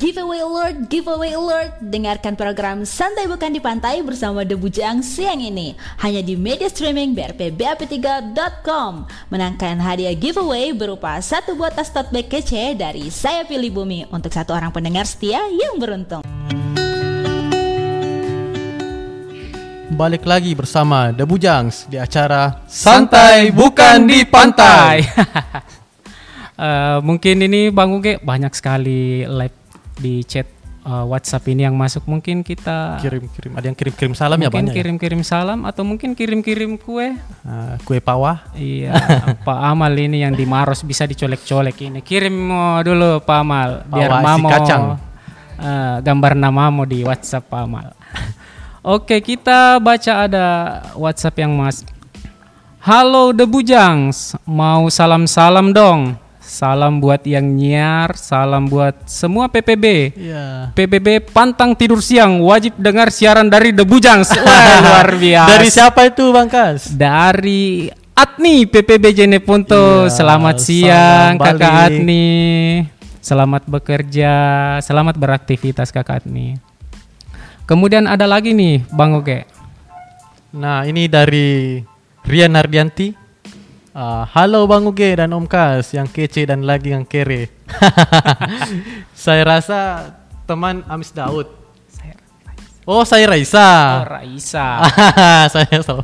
[0.10, 1.78] Giveaway alert, giveaway alert.
[1.86, 7.14] Dengarkan program Santai Bukan di Pantai bersama The Bujang siang ini hanya di media streaming
[7.14, 9.06] brpbap3.com.
[9.30, 14.34] Menangkan hadiah giveaway berupa satu buah tas tote bag kece dari Saya Pilih Bumi untuk
[14.34, 16.26] satu orang pendengar setia yang beruntung.
[19.94, 25.06] Balik lagi bersama The Bujangs di acara Santai bukan di pantai.
[26.60, 29.59] Eh, mungkin ini Bang Uge banyak sekali live
[30.00, 30.48] di chat
[30.88, 32.08] eh, WhatsApp ini yang masuk.
[32.08, 34.74] Mungkin kita kirim-kirim ada yang kirim-kirim salam ya mungkin banyak.
[34.74, 34.78] ya?
[34.80, 37.20] kirim-kirim salam atau mungkin kirim-kirim kue.
[37.44, 38.40] Ah, kue pawah.
[38.56, 38.96] Iya,
[39.48, 42.00] Pak Amal ini yang di Maros bisa dicolek-colek ini.
[42.00, 42.34] Kirim
[42.82, 44.84] dulu Pak Amal biar Bawa isi Mamo kacang.
[45.60, 47.88] eh, gambar namamu di WhatsApp Pak Amal.
[48.80, 50.46] Oke, kita baca ada
[50.96, 51.84] WhatsApp yang Mas.
[52.80, 56.16] Halo The Bujangs, mau salam-salam dong.
[56.50, 60.18] Salam buat yang nyiar, salam buat semua PPB.
[60.18, 60.74] Iya.
[60.74, 64.34] PPB pantang tidur siang, wajib dengar siaran dari The Bujangs.
[64.34, 65.50] Wah, luar biasa.
[65.54, 66.90] Dari siapa itu Bang Kas?
[66.90, 70.10] Dari Atni PPB Jeneponto.
[70.10, 71.86] Iya, Selamat salam siang Kakak balik.
[71.86, 72.28] Atni.
[73.22, 74.34] Selamat bekerja,
[74.82, 76.58] selamat beraktivitas Kakak Atni.
[77.70, 79.46] Kemudian ada lagi nih Bang Oge.
[80.58, 81.78] Nah, ini dari
[82.26, 83.29] Rian Nardianti.
[84.00, 87.52] Ah, halo Bang Uge dan Om Kas yang kece dan lagi yang kere.
[89.12, 89.80] saya rasa
[90.48, 91.52] teman Amis Daud.
[92.88, 94.00] Oh, saya Raisa.
[94.00, 94.88] Oh, Raisa.
[95.52, 96.00] saya tahu.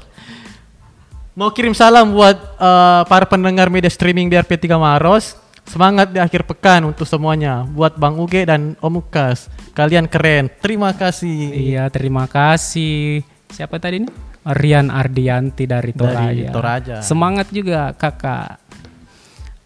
[1.40, 5.40] Mau kirim salam buat eh, para pendengar media streaming BRP 3 Maros.
[5.64, 7.64] Semangat di akhir pekan untuk semuanya.
[7.64, 9.48] Buat Bang Uge dan Om Ukas.
[9.72, 10.52] Kalian keren.
[10.60, 11.48] Terima kasih.
[11.48, 13.24] Iya, terima kasih.
[13.56, 14.35] Siapa tadi nih?
[14.46, 16.30] Rian Ardianti dari Toraja.
[16.30, 16.96] Dari Toraja.
[17.02, 18.62] Semangat juga Kakak.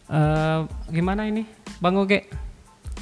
[0.08, 0.60] Eh,
[0.96, 1.44] gimana ini?
[1.84, 2.32] Bang Oge?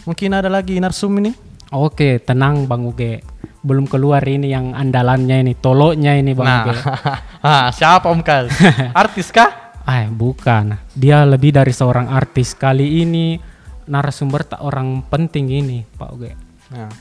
[0.10, 1.32] Mungkin ada lagi narsum ini.
[1.70, 3.22] Oke, tenang Bang Uge.
[3.62, 6.76] Belum keluar ini yang andalannya ini, toloknya ini Bang Nah, Uge.
[7.48, 8.50] ah, siapa Om Kas?
[9.06, 9.76] Artis kah?
[9.88, 10.82] Ah, bukan.
[10.98, 12.52] Dia lebih dari seorang artis.
[12.58, 13.40] Kali ini
[13.88, 16.32] narasumber tak orang penting ini, Pak Uge.
[16.76, 16.92] Nah.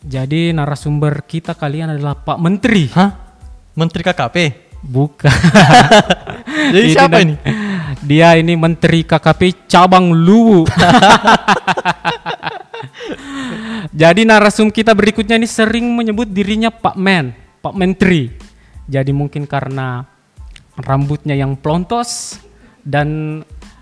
[0.00, 2.84] Jadi narasumber kita kalian adalah Pak Menteri.
[2.92, 3.29] Hah?
[3.74, 4.36] Menteri KKP?
[4.80, 5.28] Bukan.
[6.74, 7.34] Jadi siapa ini?
[8.00, 10.64] Dia ini Menteri KKP cabang Luwu.
[14.00, 18.30] Jadi narasum kita berikutnya ini sering menyebut dirinya Pak Men, Pak Menteri.
[18.88, 20.06] Jadi mungkin karena
[20.80, 22.40] rambutnya yang plontos
[22.82, 23.40] dan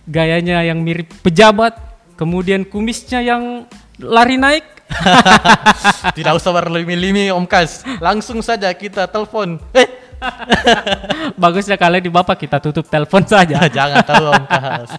[0.09, 1.77] gayanya yang mirip pejabat,
[2.19, 3.69] kemudian kumisnya yang
[4.01, 4.78] lari naik.
[6.17, 7.85] Tidak usah berlimi-limi Om Kas.
[8.01, 9.61] Langsung saja kita telepon.
[9.73, 9.89] Eh,
[11.43, 13.67] Bagusnya kalian di Bapak kita tutup telepon saja.
[13.77, 14.91] jangan tahu Om Kas.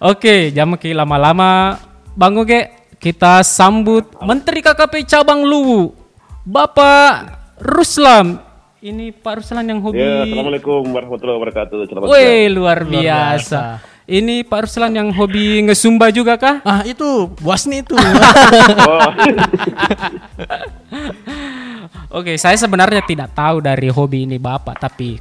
[0.00, 1.78] Oke, jangan ki lama-lama.
[2.14, 2.70] Bang Uge,
[3.02, 5.92] kita sambut Menteri KKP Cabang Luwu,
[6.46, 8.38] Bapak Ruslam.
[8.84, 9.96] Ini Pak Ruslan yang hobi.
[9.96, 11.78] Ya, Assalamualaikum warahmatullahi wabarakatuh.
[11.88, 12.52] Selamat Wih, siang.
[12.52, 13.60] luar biasa.
[14.04, 16.60] Ini Pak Ruslan yang hobi ngesumba juga kah?
[16.60, 17.96] Ah, itu Wasni itu.
[22.14, 25.18] Oh, Oke, saya sebenarnya tidak tahu dari hobi ini Bapak, tapi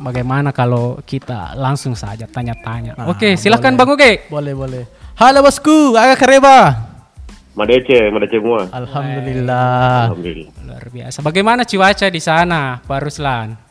[0.00, 2.96] bagaimana kalau kita langsung saja tanya-tanya.
[2.96, 4.24] Ah, Oke, silahkan Bang Uge.
[4.32, 4.82] boleh, boleh.
[5.20, 6.88] Halo bosku, agak kereba.
[7.52, 8.72] Madece, Madece semua.
[8.72, 10.08] Alhamdulillah.
[10.08, 10.64] Alhamdulillah.
[10.64, 11.20] Luar biasa.
[11.20, 13.69] Bagaimana cuaca di sana, Pak Ruslan?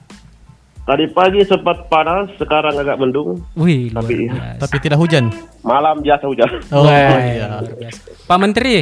[0.90, 3.38] Tadi pagi sempat panas, sekarang agak mendung.
[3.54, 4.58] Wih, luar Tapi- biasa.
[4.58, 5.30] Tapi tidak hujan.
[5.62, 6.50] Malam biasa hujan.
[6.74, 7.62] Oh Wah, iya.
[7.62, 8.00] luar biasa.
[8.26, 8.76] Pak Menteri,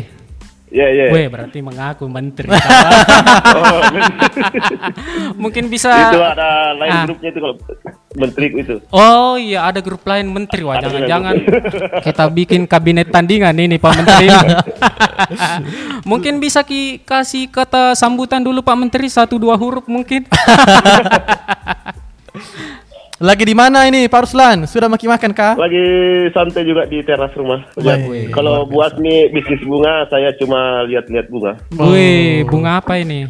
[0.67, 1.07] Ya, ya.
[1.15, 2.51] Weh, berarti mengaku menteri.
[2.51, 3.79] Oh,
[5.43, 6.11] Mungkin bisa.
[6.11, 7.03] itu ada lain Ah.
[7.07, 7.55] grupnya itu kalau
[8.11, 8.75] menteri itu.
[8.91, 10.67] Oh iya, ada grup lain menteri.
[10.67, 11.39] Wah, jangan-jangan
[12.11, 14.27] kita bikin kabinet tandingan ini Pak Menteri.
[16.03, 20.27] mungkin bisa ki kasih kata sambutan dulu Pak Menteri satu dua huruf mungkin.
[23.17, 24.69] Lagi di mana ini Pak Ruslan?
[24.69, 25.57] Sudah makin makan kah?
[25.57, 25.81] Lagi
[26.29, 27.65] santai juga di teras rumah.
[27.73, 31.57] Wih, kalau buat nih bisnis bunga, saya cuma lihat-lihat bunga.
[31.73, 33.25] Wih, bunga apa ini?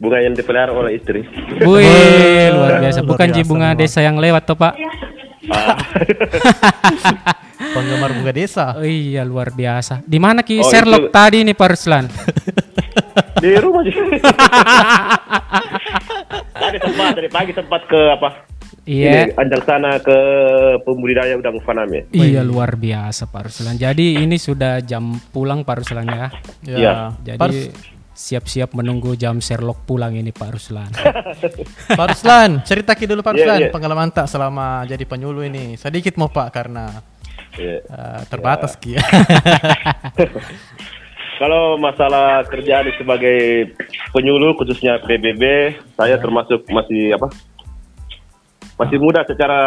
[0.00, 1.28] Bunga yang dipelihara oleh istri.
[1.60, 3.04] Wih, luar biasa.
[3.04, 4.72] Bukan ji biasa bunga desa yang lewat toh Pak.
[5.52, 5.76] Ah.
[7.76, 8.72] Penggemar bunga desa.
[8.72, 10.00] Oh iya luar biasa.
[10.00, 12.08] Di mana Ki Oh, Sherlock itu- tadi nih Pak Ruslan?
[13.36, 13.92] Di rumah sih.
[16.70, 18.30] Tadi sempat dari pagi sempat ke apa?
[18.86, 19.10] Iya.
[19.26, 20.18] Ini, Anjang sana ke
[20.82, 22.06] pembudidaya udang faname.
[22.10, 23.74] Iya luar biasa Pak Ruslan.
[23.74, 26.26] Jadi ini sudah jam pulang Pak Ruslan ya.
[26.62, 26.92] Iya.
[27.20, 30.90] Jadi Pars- siap-siap menunggu jam Sherlock pulang ini Pak Ruslan.
[31.98, 33.70] Pak Ruslan, cerita ki dulu Pak Iya, Ruslan iya.
[33.72, 35.74] pengalaman tak selama jadi penyuluh ini.
[35.74, 37.02] Sedikit mau Pak karena
[37.58, 37.82] Iya.
[37.82, 38.94] eh, terbatas ki.
[41.40, 43.72] Kalau masalah kerjaan sebagai
[44.12, 45.40] penyuluh khususnya PBB,
[45.96, 47.32] saya termasuk masih apa?
[48.76, 49.60] Masih muda secara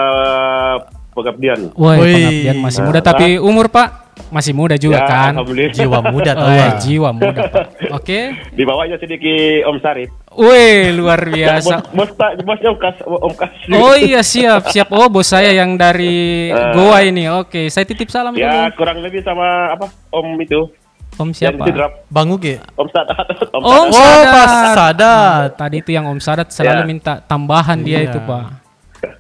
[1.12, 1.74] pengabdian.
[1.74, 5.34] Woi, pengabdian masih muda tapi umur Pak masih muda juga Ya, kan.
[5.74, 6.46] Jiwa muda tuh.
[6.46, 6.74] Oh, Pak.
[6.80, 7.66] jiwa muda Pak.
[7.92, 8.20] Oke.
[8.54, 10.10] Di bawahnya sedikit Om Sarip.
[10.30, 11.82] Woi, luar biasa.
[11.98, 13.50] Bos, bos, tak- bosnya Om Kas, Om Kas.
[13.72, 14.90] Oh iya siap siap.
[14.90, 16.72] Oh bos saya yang dari Eh.
[16.74, 17.26] Goa ini.
[17.34, 18.78] Oke, saya titip salam Ya dulu.
[18.78, 19.90] kurang lebih sama apa?
[20.10, 20.70] Om itu.
[21.14, 21.64] Om siapa?
[22.08, 22.58] Bang Uge.
[22.74, 23.26] Om Sadat.
[23.56, 23.94] Om Om Sadat.
[23.94, 24.34] Oh, Sadat.
[24.34, 25.50] Pak Sadat.
[25.56, 26.88] Tadi itu yang Om Sadat selalu Ya.
[26.88, 28.10] minta tambahan dia Iya.
[28.10, 28.44] itu Pak.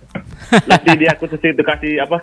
[0.70, 2.22] Nanti dia khusus itu kasih apa?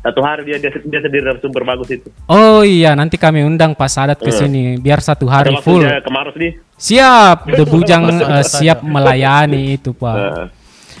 [0.00, 2.08] Satu hari dia dia, dia sendiri sumber bagus itu.
[2.24, 4.34] Oh iya, nanti kami undang Pak Sadat ke Eh.
[4.34, 5.84] sini biar satu hari Ada full.
[5.84, 6.52] waktunya ke Maros nih.
[6.72, 10.16] Siap, The Bujang eh, siap melayani itu Pak.
[10.16, 10.46] Eh,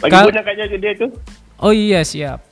[0.00, 1.06] Lagi Kal- kayaknya dia itu.
[1.56, 2.44] Oh iya siap.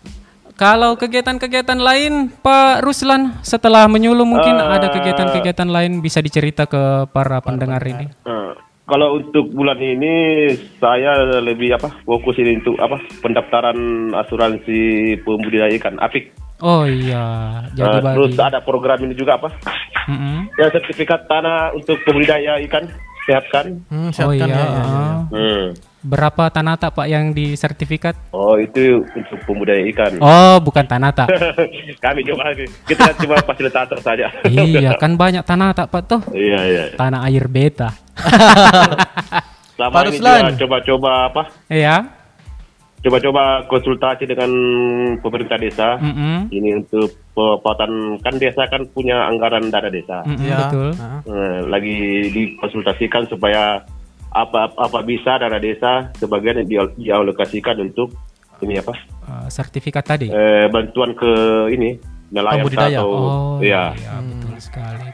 [0.59, 7.07] Kalau kegiatan-kegiatan lain Pak Ruslan setelah menyuluh mungkin Eh, ada kegiatan-kegiatan lain bisa dicerita ke
[7.15, 8.11] para pendengar ini.
[8.27, 8.51] Eh,
[8.83, 10.51] kalau untuk bulan ini
[10.83, 12.03] saya lebih apa?
[12.03, 12.99] Fokus ini untuk apa?
[13.23, 16.35] Pendaftaran asuransi pembudidaya ikan apik.
[16.59, 18.17] Oh iya, jadi bagi.
[18.19, 19.55] terus ada program ini juga apa?
[20.11, 20.51] Mm-mm.
[20.59, 22.91] Ya sertifikat tanah untuk pembudidaya ikan
[23.31, 23.79] sehatkan.
[23.87, 24.59] Hmm, Oh siapkan iya.
[24.59, 25.15] ya, ya, ya.
[25.31, 25.67] Hmm.
[25.99, 28.15] Berapa tanata Pak yang disertifikat?
[28.31, 30.13] Oh itu untuk pembudidaya ikan.
[30.23, 31.27] Oh, bukan tanata.
[32.05, 32.55] Kami coba
[32.87, 34.31] kita cuma fasilitator saja.
[34.47, 36.23] iya, kan banyak tanata Pak tuh.
[36.31, 36.83] Iya iya.
[36.95, 37.91] Tanah air beta.
[39.75, 40.55] Selama Pak ini Ruslan.
[40.55, 41.43] coba-coba apa?
[41.67, 41.97] Iya.
[42.99, 44.51] Coba-coba konsultasi dengan
[45.23, 45.99] pemerintah desa.
[45.99, 46.51] Mm-mm.
[46.51, 50.23] Ini untuk perawatan kan desa kan punya anggaran dana desa.
[50.27, 50.67] Mm-mm, Ya.
[50.67, 50.91] Betul.
[50.95, 51.23] Nah.
[51.67, 51.99] Lagi
[52.31, 53.83] dikonsultasikan supaya
[54.31, 58.13] apa apa bisa dana desa sebagian dia- dialokasikan untuk
[58.59, 60.29] ini apa Eh, sertifikat tadi.
[60.29, 61.31] eh, bantuan ke
[61.71, 61.95] ini
[62.29, 63.93] nelayan atau Oh iya.
[63.95, 65.09] iya, betul sekali.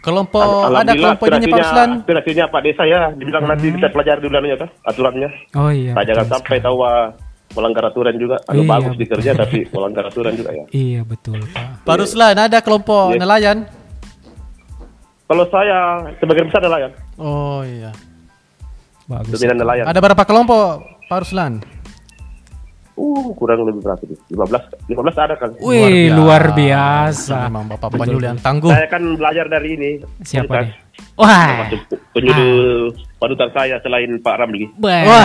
[0.00, 1.90] Kelompok Al- ada kelompok ini Pak Ruslan.
[1.98, 5.30] aspirasinya Pak Desa ya, dibilang nanti kita pelajari dulu tuh, aturannya.
[5.54, 5.92] Oh iya.
[5.92, 7.08] Nah, jangan sampai tahu ah,
[7.50, 8.36] melanggar aturan juga.
[8.46, 9.00] Anu Iya, bagus betul.
[9.00, 10.64] dikerja tapi melanggar aturan juga ya.
[10.70, 11.84] Iya betul Pak.
[11.84, 13.18] Pak Ruslan ada kelompok Iya.
[13.18, 13.58] nelayan.
[15.24, 15.78] Kalau saya
[16.18, 17.92] sebagian besar nelayan, Oh iya.
[19.08, 19.40] Bagus.
[19.40, 19.84] dominan nelayan.
[19.88, 21.64] Ada berapa kelompok Pak Ruslan?
[22.98, 24.18] Uh, kurang lebih berapa tuh?
[24.28, 25.54] 15 15 ada kan.
[25.62, 27.46] Wih, luar biasa.
[27.46, 28.68] Memang Bapak penyuluh yang tangguh.
[28.68, 29.90] Saya kan belajar dari ini.
[30.20, 30.74] Siapa nih?
[31.14, 31.70] Wah.
[31.70, 32.90] Termasuk penyuluh
[33.22, 34.66] panutan saya selain Pak Ramli.
[34.82, 35.24] Wah.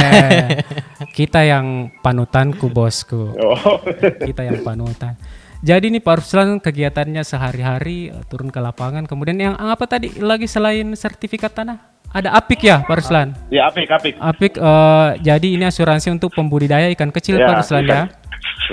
[1.18, 3.36] Kita yang panutanku bosku.
[3.36, 3.82] Oh.
[4.22, 5.18] Kita yang panutan.
[5.64, 9.10] Jadi nih Pak Ruslan kegiatannya sehari-hari eh, turun ke lapangan.
[9.10, 11.93] Kemudian yang apa tadi lagi selain sertifikat tanah?
[12.14, 13.34] Ada apik ya Pak Ruslan?
[13.50, 14.14] ya, apik, apik.
[14.16, 17.90] Apik eh, jadi ini asuransi untuk pembudidaya ikan kecil Ya, Pak Ruslan ikan.
[17.90, 18.04] ya.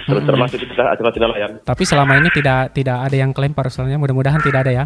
[0.03, 1.51] Terus termasuk kita asuransi nelayan.
[1.61, 3.97] Tapi selama ini tidak tidak ada yang klaim Pak Ruslannya.
[3.97, 4.85] Mudah-mudahan tidak ada ya.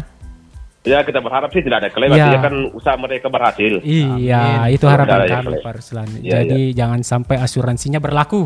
[0.81, 2.29] Ya kita berharap sih tidak ada klaim, Ya.
[2.29, 3.81] artinya kan usaha mereka berhasil.
[3.81, 5.57] Iya, itu harapan kami.
[5.59, 6.07] Pak Ruslan.
[6.15, 8.45] Iya, Jadi jangan sampai asuransinya berlaku.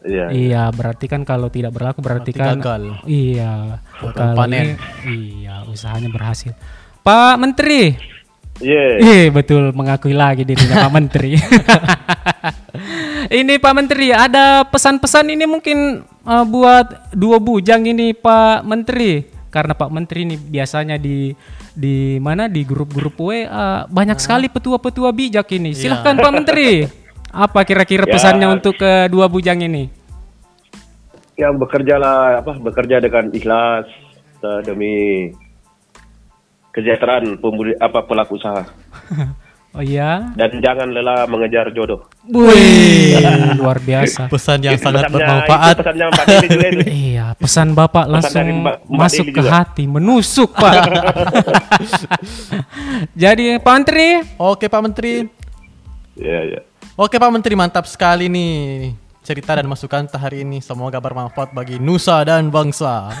[0.00, 0.32] Iya.
[0.32, 2.82] Iya, berarti kan kalau tidak berlaku berarti, Berarti kan gagal.
[3.04, 3.52] Iya.
[4.00, 4.66] Gagal Kalau panen.
[5.04, 6.56] ini iya, usahanya berhasil.
[7.04, 7.92] Pak Menteri.
[8.60, 9.00] Iya.
[9.00, 11.32] Iya, betul mengakui lagi dirinya Pak Menteri.
[13.40, 19.24] ini Pak Menteri, ada pesan-pesan ini mungkin uh, buat dua bujang ini Pak Menteri.
[19.50, 21.34] Karena Pak Menteri ini biasanya di
[21.74, 25.74] di mana di grup-grup WA banyak sekali petua-petua bijak ini.
[25.74, 26.86] Silahkan Pak Menteri.
[27.32, 28.14] Apa kira-kira Ya.
[28.14, 30.00] pesannya untuk kedua bujang ini?
[31.40, 33.88] yang bekerja lah apa bekerja dengan ikhlas
[34.44, 34.94] eh, demi
[36.70, 38.62] kesejahteraan pembudi apa pelaku usaha
[39.70, 40.34] Oh iya.
[40.34, 42.10] dan jangan lelah mengejar jodoh.
[42.26, 43.22] Wih,
[43.62, 44.26] luar biasa.
[44.26, 45.74] Pesan yang sangat pesannya- bermanfaat.
[45.78, 46.82] pesannya Mbak juga itu.
[47.06, 49.50] Iya, pesan Bapak langsung Mbak- Mbak masuk ke juga.
[49.54, 50.74] hati, menusuk, Pak.
[53.14, 55.12] Jadi, Pak Menteri, Oke Pak Menteri.
[56.18, 56.60] Iya iya.
[56.94, 58.90] Oke Pak Menteri mantap sekali nih
[59.20, 60.64] cerita dan masukan hari ini.
[60.64, 63.10] Semoga bermanfaat bagi nusa dan bangsa.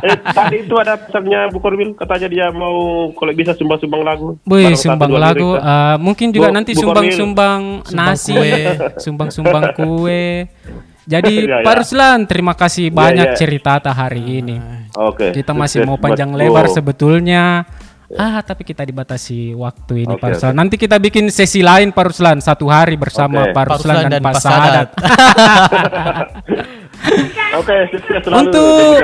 [0.00, 4.40] Eh, tadi itu ada pesannya Bu Korwil katanya dia mau kalau bisa sumbang-sumbang lagu.
[4.40, 8.32] Satu, sumbang lagu, eh, mungkin juga Bu- nanti sumbang-sumbang Sumbang nasi,
[9.04, 10.48] sumbang-sumbang kue.
[11.04, 11.66] Jadi Ya, ya.
[11.66, 13.36] Pak Ruslan, terima kasih Ya, banyak ya.
[13.36, 14.56] cerita ta hari ini.
[14.96, 15.36] Oke.
[15.36, 17.68] Kita masih mau panjang lebar sebetulnya.
[18.18, 20.50] Ah, tapi kita dibatasi waktu ini Oke, Pak Ruslan.
[20.50, 20.58] oke.
[20.58, 23.54] Nanti kita bikin sesi lain Pak Ruslan satu hari bersama Oke.
[23.54, 24.88] Pak Ruslan dan, Pak Sadat.
[27.62, 28.50] Oke, selalu.
[28.50, 28.98] Untuk.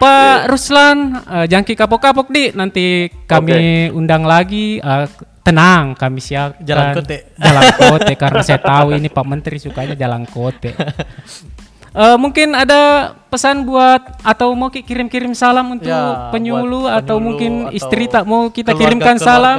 [0.00, 4.80] Pak Ruslan, eh, jangki kapok-kapok di nanti kami undang lagi.
[4.80, 5.06] Eh,
[5.44, 7.36] tenang, kami siapkan Jalan kote.
[7.36, 10.72] Jalan kote karena saya tahu ini Pak Menteri sukanya jalan kote.
[11.90, 12.80] Eh, mungkin ada
[13.26, 18.06] pesan buat atau mau ki- kirim-kirim salam untuk Ya, penyuluh buat atau mungkin atau istri
[18.06, 19.58] tak mau kita keluarga- kirimkan salam?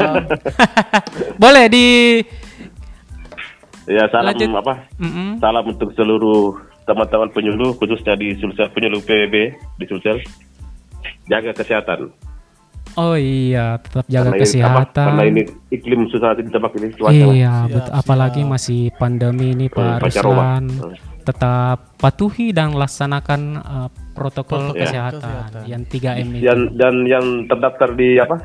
[1.43, 1.88] Boleh di
[3.84, 4.47] Ya salam Lanjut.
[4.55, 4.73] apa?
[4.97, 5.29] Mm-mm.
[5.38, 9.36] Salam untuk seluruh teman-teman penyuluh khususnya di Sulsel penyuluh PBB
[9.75, 10.23] di Sulsel.
[11.25, 12.15] Jaga kesehatan.
[12.93, 14.43] Oh iya, tetap jaga Karena ini- apa,
[14.86, 15.05] kesehatan.
[15.05, 17.11] karena ini iklim susah di tempat ini cuaca.
[17.13, 19.99] Iya, bet- apalagi masih pandemi ini Pak.
[20.01, 20.63] Ruslan.
[21.22, 26.43] Tetap patuhi dan laksanakan uh, protokol Protokol kesehatan yang 3M itu.
[26.43, 28.41] Yang dan yang terdaftar di apa?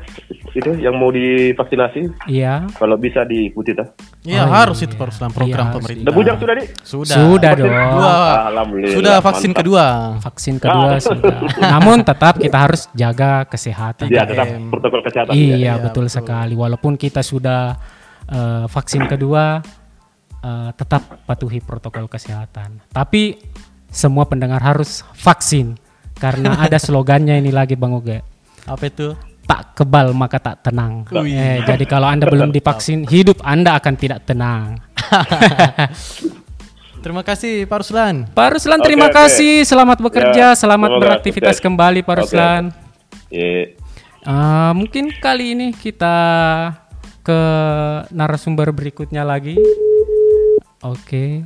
[0.53, 2.29] Itu yang mau divaksinasi.
[2.29, 2.69] Iya.
[2.71, 3.89] Kalau bisa diikuti dah.
[4.23, 4.87] Iya Oh, harus iya.
[4.87, 6.03] itu Ruslan program Iya, pemerintah.
[6.05, 6.67] Udah bujang sudah nih?
[6.81, 7.15] Sudah.
[7.17, 7.73] Sudah Vaksin dong.
[7.73, 8.13] Kedua.
[8.47, 9.59] Alhamdulillah, Sudah vaksin mantap.
[9.61, 9.85] kedua.
[10.21, 11.35] Vaksin kedua sudah.
[11.59, 14.07] Namun tetap kita harus jaga kesehatan.
[14.07, 15.33] Ya, tetap protokol kesehatan.
[15.33, 16.53] Iya, betul, sekali.
[16.53, 17.75] Walaupun kita sudah
[18.27, 19.59] eh, vaksin kedua,
[20.43, 22.81] eh, tetap patuhi protokol kesehatan.
[22.91, 23.37] Tapi
[23.87, 25.79] semua pendengar harus vaksin
[26.17, 28.21] karena ada slogannya ini lagi Bang Oge.
[28.67, 29.15] Apa itu?
[29.47, 31.07] Tak kebal maka tak tenang.
[31.23, 34.83] Eh, jadi kalau anda belum divaksin, hidup anda akan tidak tenang.
[36.97, 38.27] Terima kasih Pak Ruslan.
[38.35, 39.15] Pak Ruslan, terima oke.
[39.15, 39.63] kasih.
[39.63, 41.63] Selamat bekerja, Ya, selamat semoga beraktivitas sukses.
[41.63, 42.15] kembali, Pak.
[42.19, 42.63] Ruslan.
[43.31, 43.79] Iya.
[44.27, 46.17] Eh, mungkin kali ini kita
[47.23, 47.41] ke
[48.11, 49.55] narasumber berikutnya lagi.
[50.81, 51.45] Oke.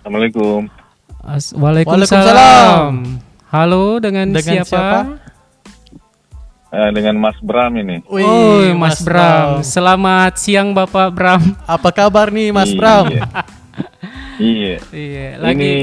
[0.00, 0.68] Assalamualaikum.
[1.24, 2.04] As- Waalaikumsalam.
[2.04, 2.92] Waalaikumsalam.
[3.48, 4.68] Halo, dengan, Dengan siapa?
[4.68, 4.98] siapa?
[6.74, 8.02] Eh, dengan Mas Bram ini.
[8.10, 9.62] Wih, Oh, Mas, Bram.
[9.62, 11.40] Selamat siang Bapak Bram.
[11.64, 12.76] Apa kabar nih Mas Iya.
[12.76, 13.04] Bram?
[14.34, 14.76] Iya.
[14.90, 15.74] Iya, lagi Ini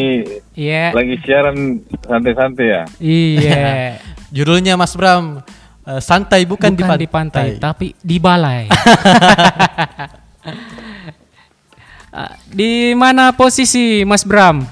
[0.51, 0.85] Iya.
[0.91, 1.57] lagi siaran
[2.03, 2.83] santai-santai ya.
[2.99, 3.71] Iya.
[4.35, 5.39] Judulnya Mas Bram
[5.97, 7.59] eh, santai bukan, Bukan di, di pantai, pantai.
[7.59, 8.63] tapi di balai.
[12.11, 14.63] Ah, di mana posisi Mas Bram?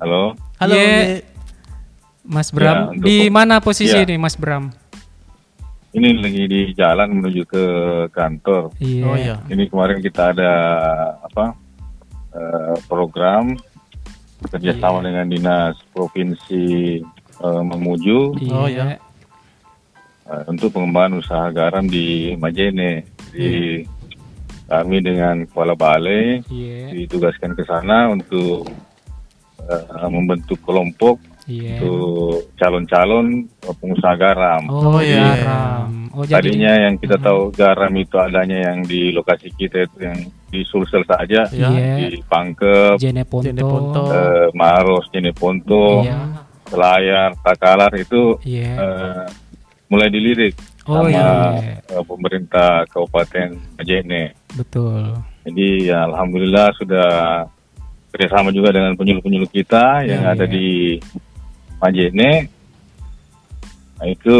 [0.00, 0.32] Halo.
[0.56, 0.72] Halo.
[0.72, 1.20] Iya.
[1.20, 1.28] Nek.
[2.30, 4.06] Mas Bram, Ya, di mana posisi Ya.
[4.06, 4.70] ini Mas Bram?
[5.90, 7.64] Ini lagi di jalan menuju ke
[8.14, 8.70] kantor.
[8.78, 9.02] Iya.
[9.02, 9.36] Oh iya.
[9.50, 10.52] Ini kemarin kita ada
[11.26, 11.58] apa
[12.30, 13.58] eh, program
[14.48, 16.64] kerjasama dengan dinas provinsi
[17.40, 18.20] eh, Mamuju
[18.52, 18.96] Oh iya.
[20.24, 23.04] eh, untuk pengembangan usaha garam di Majene.
[23.30, 23.84] Jadi
[24.70, 26.94] kami dengan kepala balai Iya.
[26.94, 28.70] ditugaskan ke sana untuk
[29.60, 31.20] eh, membentuk kelompok
[31.50, 31.82] Iya.
[31.82, 33.26] untuk calon-calon
[33.58, 34.62] pengusaha garam.
[34.70, 35.34] Oh, iya.
[35.34, 35.88] garam.
[36.10, 40.18] Oh, jadi Tadinya yang kita tahu garam itu adanya yang di lokasi kita itu yang
[40.46, 42.06] di Sulsel saja, Iya.
[42.06, 43.46] di Pangkep, Jene Ponto.
[43.46, 44.02] Jene Ponto.
[44.10, 46.18] eh, Maros, Jeneponto, Iya.
[46.66, 48.74] Selayar, Takalar itu Iya.
[48.74, 49.26] eh,
[49.86, 50.54] mulai dilirik
[50.86, 51.78] Oh sama iya.
[51.82, 54.34] eh, pemerintah Kabupaten Majene.
[54.54, 55.14] Betul.
[55.46, 57.10] Jadi ya, alhamdulillah sudah
[58.10, 60.50] kerjasama juga dengan penyuluh-penyuluh kita yang Iya, ada iya.
[60.50, 60.68] di
[61.80, 62.30] Majene.
[63.98, 64.36] Nah itu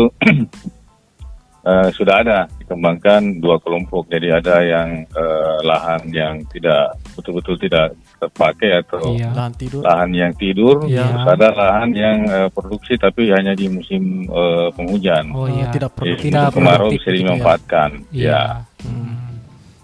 [1.65, 4.09] eh, sudah ada dikembangkan dua kelompok.
[4.09, 9.33] Jadi ada yang eh, lahan yang tidak betul-betul tidak terpakai atau Iya.
[9.33, 9.81] Lahan tidur.
[9.81, 11.05] lahan yang tidur, Iya.
[11.09, 15.25] terus ada lahan yang eh, produksi tapi hanya di musim eh, penghujan.
[15.33, 15.69] Oh iya.
[15.73, 16.25] tidak Jadi produktif.
[16.29, 17.19] tidak kemarau bisa gitu ya.
[17.19, 17.91] dimanfaatkan.
[18.13, 18.29] Iya.
[18.29, 18.43] Ya,
[18.81, 19.37] Hmm.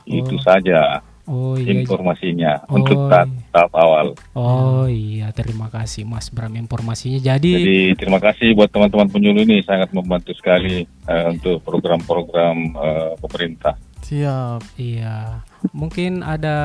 [0.06, 1.74] itu saja Oh iya.
[1.74, 3.42] informasinya Oh, untuk tahap, iya.
[3.50, 4.06] tahap awal.
[4.32, 7.18] Oh iya, terima kasih Mas Bram informasinya.
[7.18, 13.12] Jadi, Jadi terima kasih buat teman-teman penyuluh ini sangat membantu sekali eh, untuk program-program eh,
[13.18, 13.74] pemerintah.
[14.00, 14.78] Siap.
[14.78, 15.42] iya,
[15.74, 16.56] mungkin ada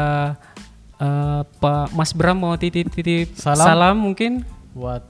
[0.96, 3.66] eh, Pak Mas Bram mau titip-titip Salam.
[3.66, 4.46] salam mungkin?
[4.72, 5.02] Buat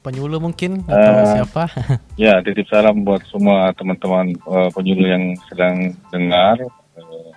[0.00, 1.64] penyuluh mungkin atau Eh, siapa?
[2.16, 6.64] Ya, titip salam buat semua teman-teman eh, penyuluh yang sedang dengar,
[6.96, 7.30] eh,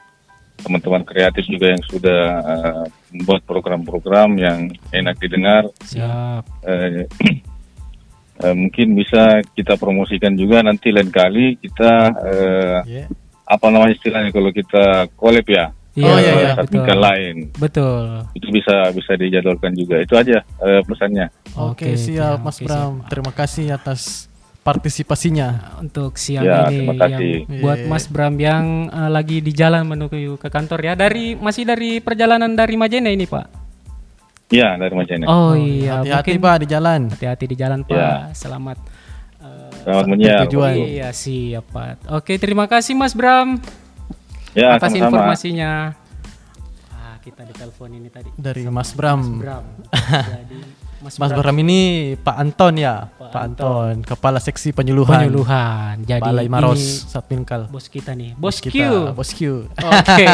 [0.60, 4.60] teman-teman kreatif juga yang sudah eh, membuat program-program yang
[4.92, 5.64] enak didengar.
[5.82, 6.44] Siap.
[6.64, 7.04] Eh,
[8.44, 11.92] eh, mungkin bisa kita promosikan juga nanti lain kali kita
[12.24, 13.06] eh, Iya.
[13.44, 14.84] apa namanya istilahnya kalau kita
[15.16, 15.74] collab ya.
[15.98, 16.52] Iya, Oh, iya, iya.
[16.54, 16.86] satu betul.
[17.02, 18.04] lain Betul.
[18.38, 23.02] itu bisa bisa dijadwalkan juga itu aja eh, pesannya Oke, Oke, siap Mas oke, Bram.
[23.02, 23.10] siap.
[23.10, 24.29] Terima kasih atas
[24.62, 25.80] partisipasinya.
[25.80, 27.34] untuk siang Ya, ini terima kasih.
[27.42, 31.64] yang buat Mas Bram yang eh, lagi di jalan menuju ke kantor ya dari masih
[31.64, 33.46] dari perjalanan dari Majene ini Pak.
[34.50, 35.24] Ya, dari Majene.
[35.24, 37.02] Oh, iya, Hati-hati mungkin- Pak di jalan.
[37.08, 37.94] Hati-hati di jalan Pak.
[37.94, 38.14] Ya.
[38.34, 38.78] Selamat
[39.40, 40.40] eh, Selamat menyiar.
[40.46, 40.74] tujuan.
[40.76, 42.10] Iya siap Pak.
[42.12, 43.58] Oke terima kasih Mas Bram
[44.52, 45.06] Ya, atas sama-sama.
[45.14, 45.94] informasinya.
[46.90, 48.30] Ah kita ditelepon ini tadi.
[48.34, 49.22] Dari Mas Bram.
[49.38, 49.66] Bram.
[50.34, 50.58] Jadi
[51.00, 55.28] Mas Bram ini Pak Anton ya, Pak, Anton, Kepala Seksi Penyuluhan.
[55.28, 56.04] Penyuluhan.
[56.04, 57.72] Jadi Balai Maros ini Satminkal.
[57.72, 58.36] bos kita nih.
[58.36, 58.68] Bos, Q.
[58.68, 59.70] kita, Bos Q.
[59.72, 60.26] Oke.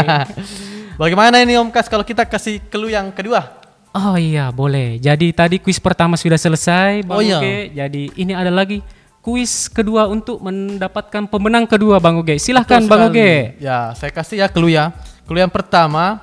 [1.01, 3.65] Bagaimana ini Om Kas kalau kita kasih clue yang kedua?
[3.95, 4.99] Oh iya boleh.
[4.99, 7.39] Jadi tadi kuis pertama sudah selesai, Bang Oh, iya.
[7.39, 7.57] Uge.
[7.71, 8.83] Jadi ini ada lagi
[9.23, 12.35] kuis kedua untuk mendapatkan pemenang kedua, Bang Uge.
[12.35, 13.19] Silahkan, Betul Bang sekali.
[13.21, 13.33] Uge.
[13.63, 14.91] Ya, saya kasih ya clue ya.
[15.23, 16.19] Clue yang pertama,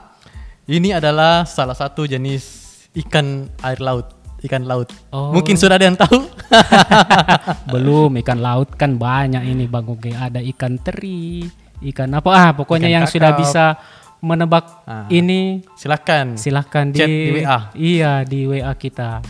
[0.69, 2.45] ini adalah salah satu jenis
[2.93, 4.13] ikan air laut,
[4.43, 4.91] ikan laut.
[5.15, 5.31] Oh.
[5.31, 6.27] Mungkin sudah ada yang tahu.
[7.73, 10.11] Belum ikan laut kan banyak ini, Bang Uge.
[10.13, 11.47] Ada ikan teri,
[11.93, 13.79] ikan apa ah, pokoknya Ikan yang sudah bisa
[14.23, 15.07] menebak Ah.
[15.11, 15.63] ini.
[15.79, 16.39] Silakan.
[16.39, 17.59] Silahkan di, Chat di WA.
[17.75, 19.23] Iya di WA kita.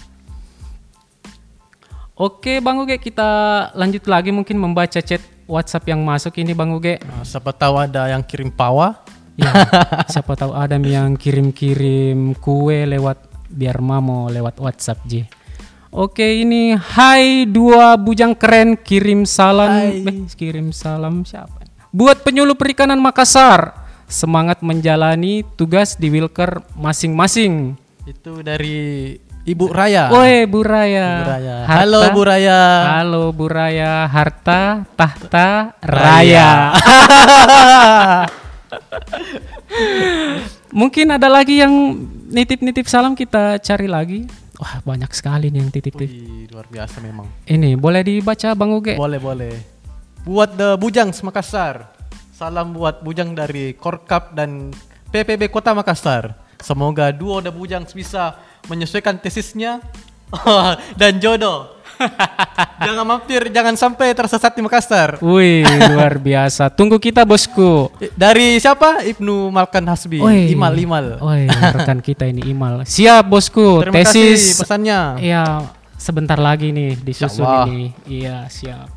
[2.12, 3.28] Oke, Bang Uge, kita
[3.72, 7.00] lanjut lagi mungkin membaca chat WhatsApp yang masuk ini, Bang Uge.
[7.02, 9.00] Nah, siapa tahu ada yang kirim pawa.
[9.32, 9.48] Ya,
[10.12, 15.22] siapa tahu ada yang kirim-kirim kue lewat biar mamo lewat WhatsApp Ji.
[15.92, 21.68] Oke ini Hai dua bujang keren kirim salam eh, kirim salam siapa?
[21.92, 23.76] Buat penyuluh perikanan Makassar
[24.08, 27.76] semangat menjalani tugas di Wilker masing-masing.
[28.08, 30.08] Itu dari Ibu Raya.
[30.08, 31.08] Woi Bu Raya.
[31.18, 31.56] Ibu Raya.
[31.66, 32.62] Halo, Bu Raya.
[32.96, 34.06] Halo Bu Raya.
[34.06, 36.72] Harta tahta raya.
[40.72, 42.00] Mungkin ada lagi yang
[42.32, 44.24] nitip-nitip salam kita cari lagi.
[44.56, 46.48] Wah banyak sekali nih yang titip-titip.
[46.48, 47.28] Luar biasa memang.
[47.44, 48.96] Ini boleh dibaca Bang Uge?
[48.96, 49.52] Boleh, boleh.
[50.24, 51.92] Buat The Bujang Makassar.
[52.32, 54.72] Salam buat Bujang dari Korkap dan
[55.12, 56.40] PPB Kota Makassar.
[56.64, 58.40] Semoga duo The Bujang bisa
[58.72, 59.84] menyesuaikan tesisnya
[61.00, 61.81] dan jodoh.
[62.86, 65.22] jangan mampir, jangan sampai tersesat di Makassar.
[65.22, 66.70] Wih luar biasa.
[66.72, 67.90] Tunggu kita bosku.
[68.14, 69.04] Dari siapa?
[69.06, 70.18] Ibnu Malkan Hasbi.
[70.22, 70.52] Woi.
[70.52, 71.06] Imal, Imal.
[71.22, 72.82] Woi rekan kita ini Imal.
[72.84, 73.82] Siap bosku.
[73.86, 75.00] Terima Tesis kasih pesannya.
[75.22, 75.44] Iya
[76.02, 77.94] sebentar lagi nih disusun ini.
[78.10, 78.90] Iya siap.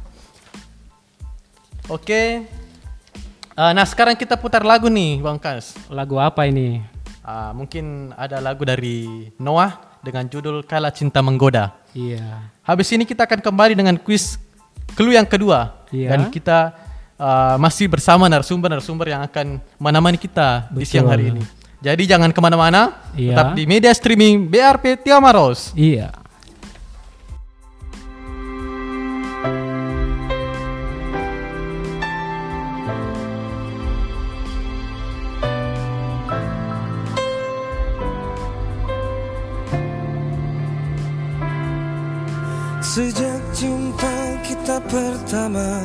[1.94, 2.50] Oke.
[3.56, 5.78] Eh, nah sekarang kita putar lagu nih Bang Kas.
[5.88, 6.82] Lagu apa ini?
[7.22, 11.74] Ah, mungkin ada lagu dari Noah dengan judul Kala Cinta Menggoda.
[11.98, 12.46] Iya.
[12.62, 14.38] Habis ini kita akan kembali dengan kuis
[14.94, 16.14] clue yang kedua Iya.
[16.14, 16.78] dan kita
[17.18, 21.42] uh, masih bersama narasumber-narasumber yang akan menemani kita di siang hari ini.
[21.82, 23.34] Jadi jangan ke mana-mana, Iya.
[23.34, 25.74] tetap di media streaming BRP Tiamaros.
[25.74, 26.14] Iya.
[42.96, 45.84] Sejak jumpa kita pertama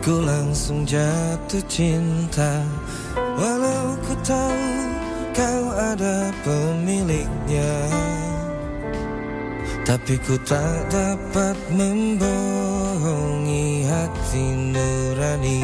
[0.00, 2.64] Ku langsung jatuh cinta.
[3.12, 4.64] Walau ku tahu
[5.36, 7.76] kau ada pemiliknya
[9.84, 15.60] Tapi ku tak dapat membohongi hati nurani.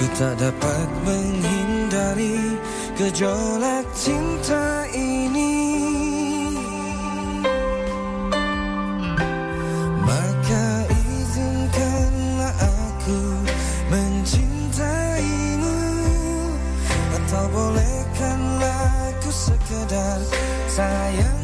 [0.00, 2.56] Ku tak dapat menghindari
[2.96, 6.03] gejolak cinta ini
[19.94, 20.18] sekedar
[20.66, 21.43] sayang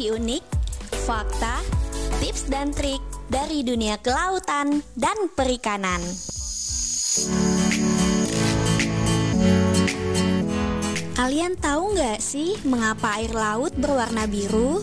[0.00, 0.44] informasi unik,
[1.04, 1.60] fakta,
[2.24, 6.00] tips dan trik dari dunia kelautan dan perikanan.
[11.20, 14.80] Kalian tahu nggak sih mengapa air laut berwarna biru?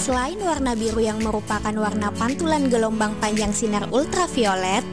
[0.00, 4.88] Selain warna biru yang merupakan warna pantulan gelombang panjang sinar ultraviolet,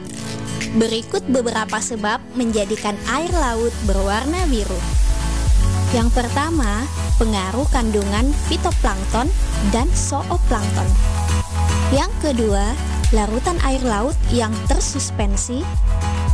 [0.76, 4.76] berikut beberapa sebab menjadikan air laut berwarna biru.
[5.96, 6.84] Yang pertama,
[7.16, 9.30] pengaruh kandungan fitoplankton
[9.70, 10.88] dan zooplankton.
[11.94, 12.74] Yang kedua,
[13.14, 15.62] larutan air laut yang tersuspensi.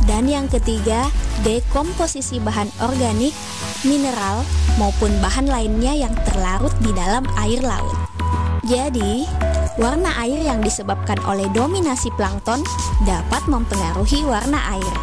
[0.09, 1.05] Dan yang ketiga,
[1.45, 3.37] dekomposisi bahan organik,
[3.85, 4.41] mineral,
[4.81, 7.93] maupun bahan lainnya yang terlarut di dalam air laut.
[8.65, 9.29] Jadi,
[9.77, 12.65] warna air yang disebabkan oleh dominasi plankton
[13.05, 14.95] dapat mempengaruhi warna air.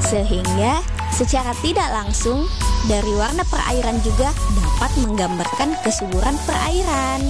[0.00, 0.80] Sehingga,
[1.12, 2.48] secara tidak langsung,
[2.88, 4.65] dari warna perairan juga dapat
[5.16, 7.20] menggambarkan kesuburan perairan.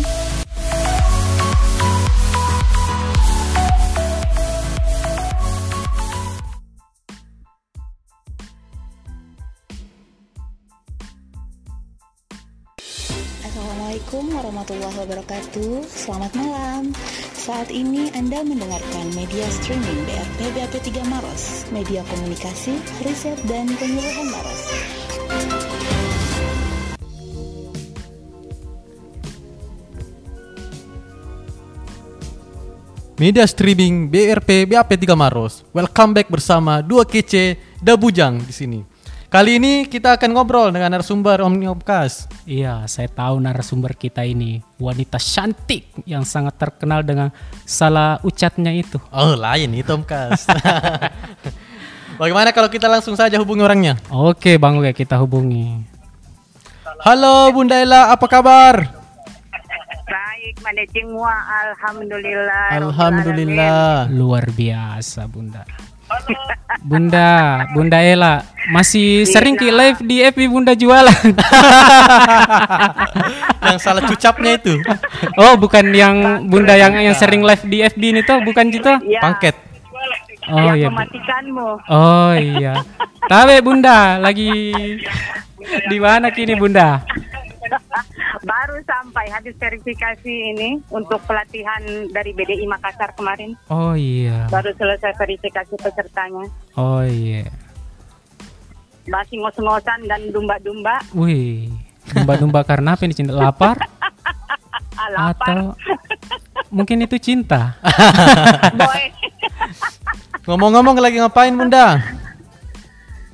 [13.46, 15.86] Assalamualaikum warahmatullahi wabarakatuh.
[15.86, 16.90] Selamat malam.
[17.34, 21.62] Saat ini Anda mendengarkan media streaming BRP BAP 3 Maros.
[21.70, 22.74] Media komunikasi,
[23.06, 24.95] riset, dan penyuluhan Maros
[33.16, 35.64] Media streaming BRP BAP 3 Maros.
[35.72, 38.84] Welcome back bersama dua kece Dabujang di sini.
[39.32, 42.28] Kali ini kita akan ngobrol dengan narasumber Omniopcast.
[42.44, 47.32] Iya, saya tahu narasumber kita ini wanita cantik yang sangat terkenal dengan
[47.64, 49.00] salah ucapnya itu.
[49.08, 50.52] Oh, lain itu Omcast.
[52.20, 53.96] Bagaimana kalau kita langsung saja hubungi orangnya?
[54.12, 55.88] Oke, Bang Uge, kita hubungi.
[57.00, 59.05] Halo Bunda Ella, apa kabar?
[60.46, 61.34] Baik, Manecing Mua,
[61.66, 62.78] Alhamdulillah.
[62.78, 64.06] Alhamdulillah.
[64.14, 65.66] Luar biasa, Bunda.
[66.86, 71.10] Bunda, Bunda Ella masih sering ki live di FB Bunda jualan.
[73.66, 74.78] yang salah cucapnya itu.
[75.34, 79.02] Oh, bukan yang Bunda yang yang sering live di FB ini tuh, bukan gitu?
[79.02, 79.26] Ya.
[79.26, 79.58] Pangket.
[80.46, 80.88] Oh yang iya.
[80.94, 81.90] mematikanmu.
[81.90, 82.86] Oh iya.
[83.66, 84.70] Bunda lagi
[85.90, 87.02] di mana kini Bunda?
[88.46, 91.82] Baru sampai habis verifikasi ini untuk pelatihan
[92.14, 93.58] dari BDI Makassar kemarin.
[93.66, 94.46] Oh iya.
[94.46, 96.46] Baru selesai verifikasi pesertanya.
[96.78, 97.42] Oh iya.
[99.10, 101.02] Masih ngos-ngosan dan dumba-dumba.
[101.10, 101.74] Wih.
[102.14, 103.74] Domba-domba karena apa ini cinta lapar
[105.18, 105.34] lapar.
[105.34, 105.74] atau
[106.70, 107.74] mungkin itu cinta?
[110.46, 111.98] Ngomong-ngomong lagi ngapain Bunda?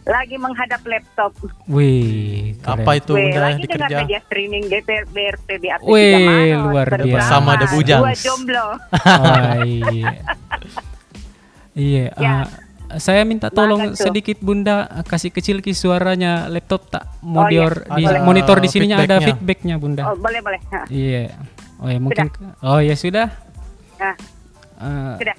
[0.02, 1.30] Lagi menghadap laptop.
[1.66, 2.58] Wih.
[2.58, 2.82] keren.
[2.82, 3.96] Apa itu Weh, Bunda lagi dengar dikerja?
[4.02, 6.62] media streaming DPR BRP BAP Weh, 3 Maros.
[6.64, 7.14] luar Bersama biasa.
[7.14, 8.02] Bersama The Bujangs.
[8.02, 8.66] Dua jomblo.
[9.22, 10.12] Oh, iya.
[11.72, 12.12] Iya.
[12.20, 12.34] Ya.
[12.36, 12.46] ah,
[13.00, 17.64] saya minta tolong sedikit Bunda kasih kecil ki suaranya laptop tak Oh, iya.
[17.64, 19.80] monitor di Ada monitor di sininya ada feedbacknya.
[19.80, 20.02] Bunda.
[20.04, 20.60] Oh, boleh boleh.
[20.68, 20.84] Ha.
[20.86, 21.32] Iya.
[21.80, 22.28] Oh ya mungkin
[22.60, 23.32] Oh ya sudah.
[23.96, 24.14] Nah,
[24.82, 25.36] Eh, sudah.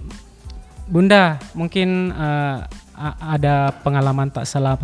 [0.84, 2.66] Bunda, mungkin eh, a-
[2.98, 4.78] ada pengalaman tak salah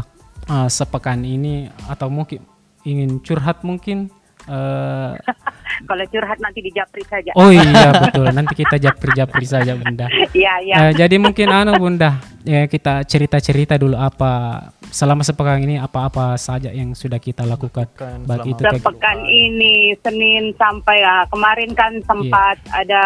[0.50, 2.42] eh, sepekan ini atau mungkin
[2.84, 4.10] ingin curhat mungkin
[4.50, 5.14] eh,
[5.80, 7.32] Kalau curhat nanti di Japri saja.
[7.40, 10.12] Oh iya betul, nanti kita japri-japri saja Bunda.
[10.36, 10.76] Iya, iya.
[10.76, 16.74] Eh, jadi mungkin anu Bunda, ya kita cerita-cerita dulu apa selama sepekan ini apa-apa saja
[16.74, 17.88] yang sudah kita lakukan.
[18.28, 22.74] Baik itu Sepekan ini Senin sampai ya kemarin kan sempat Iya.
[22.84, 23.04] ada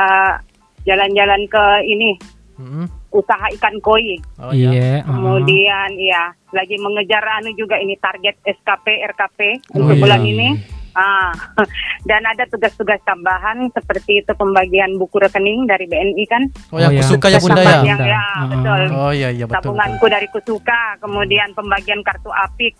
[0.88, 2.12] jalan-jalan ke ini
[2.54, 2.86] Hmm.
[3.14, 4.18] Usaha ikan koi.
[4.38, 5.08] Oh Iya, uh-huh.
[5.08, 9.40] Kemudian ya lagi mengejar anu juga ini target SKP RKP
[9.72, 10.02] Oh, untuk iya.
[10.02, 10.50] bulan ini.
[10.94, 11.34] Ah,
[12.06, 16.44] dan ada tugas-tugas tambahan seperti itu pembagian buku rekening dari BNI kan.
[16.70, 17.02] Oh, yang Oh, ya.
[17.02, 17.82] kusuka ya Bunda ya?
[17.82, 18.46] Yang ya Ah.
[18.46, 18.82] betul.
[18.92, 19.74] Oh iya iya betul.
[19.74, 22.78] Tabunganku dari Kusuka, kemudian pembagian kartu Apik.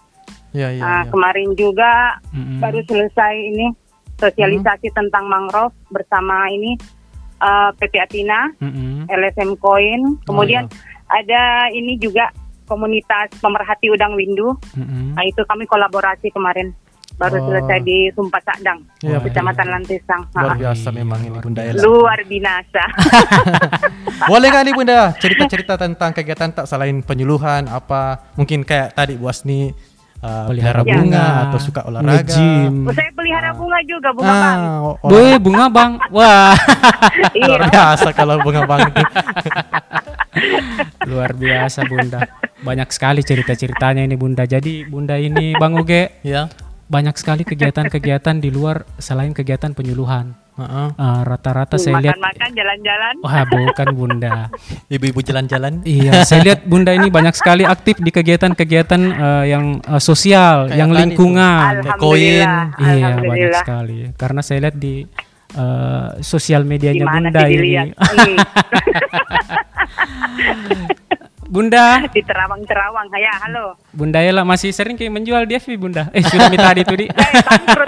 [0.52, 0.82] Iya iya.
[0.82, 1.10] Ah, iya.
[1.10, 2.62] kemarin juga Mm-mm.
[2.62, 3.74] baru selesai ini
[4.16, 4.96] sosialisasi Hmm.
[4.96, 6.78] tentang mangrove bersama ini
[7.44, 9.06] eh, PP Atina, Mm-mm.
[9.06, 10.18] LSM Coin.
[10.24, 12.32] Kemudian Oh, ada ini juga
[12.64, 14.56] komunitas pemerhati udang windu.
[14.74, 15.14] Mm-mm.
[15.14, 16.72] Nah, itu kami kolaborasi kemarin.
[17.14, 17.46] Baru Oh.
[17.46, 20.26] selesai di Sumpah Sakdang, Iya, Kecamatan Lantisang.
[20.34, 21.78] Luar biasa memang ini Bunda Ella.
[21.78, 22.84] Luar binasa.
[24.32, 29.30] Boleh nggak nih Bunda cerita-cerita tentang kegiatan tak selain penyuluhan apa mungkin kayak tadi Bu
[29.30, 29.70] Asni
[30.24, 32.24] uh, pelihara bunga bunga, atau suka olahraga.
[32.24, 32.74] nge-gym.
[32.90, 34.58] Saya pelihara bunga juga, bunga bang.
[34.58, 35.92] Ah, o- Boy, bunga bang.
[36.16, 36.56] Wah.
[37.36, 37.46] Iya.
[37.46, 39.04] luar biasa kalau bunga bang itu.
[41.04, 42.26] Luar biasa Bunda.
[42.60, 44.48] Banyak sekali cerita-ceritanya ini Bunda.
[44.48, 46.48] Jadi Bunda ini Bang Uge ya.
[46.88, 50.34] banyak sekali kegiatan-kegiatan di luar selain kegiatan penyuluhan.
[50.54, 50.88] Heeh.
[51.02, 53.14] Ah, Rata-rata saya lihat Makan-makan, jalan-jalan.
[53.26, 54.54] Wah, bukan Bunda.
[54.94, 55.82] Ibu-ibu jalan-jalan.
[55.82, 60.78] Iya, saya lihat Bunda ini banyak sekali aktif di kegiatan-kegiatan eh, yang eh, sosial, Kayak
[60.78, 61.98] yang lingkungan.
[61.98, 62.46] koin.
[62.78, 64.14] Iya, banyak sekali.
[64.14, 65.02] Karena saya lihat di
[65.58, 67.90] eh, sosial medianya Gimana Bunda sih ini.
[71.54, 73.14] Bunda, Di terawang-terawang.
[73.14, 73.78] Ya, halo.
[73.94, 76.10] Bunda Ella masih sering kayak menjual di FB Bunda.
[76.10, 77.06] Eh, sudah minta tadi tuh di.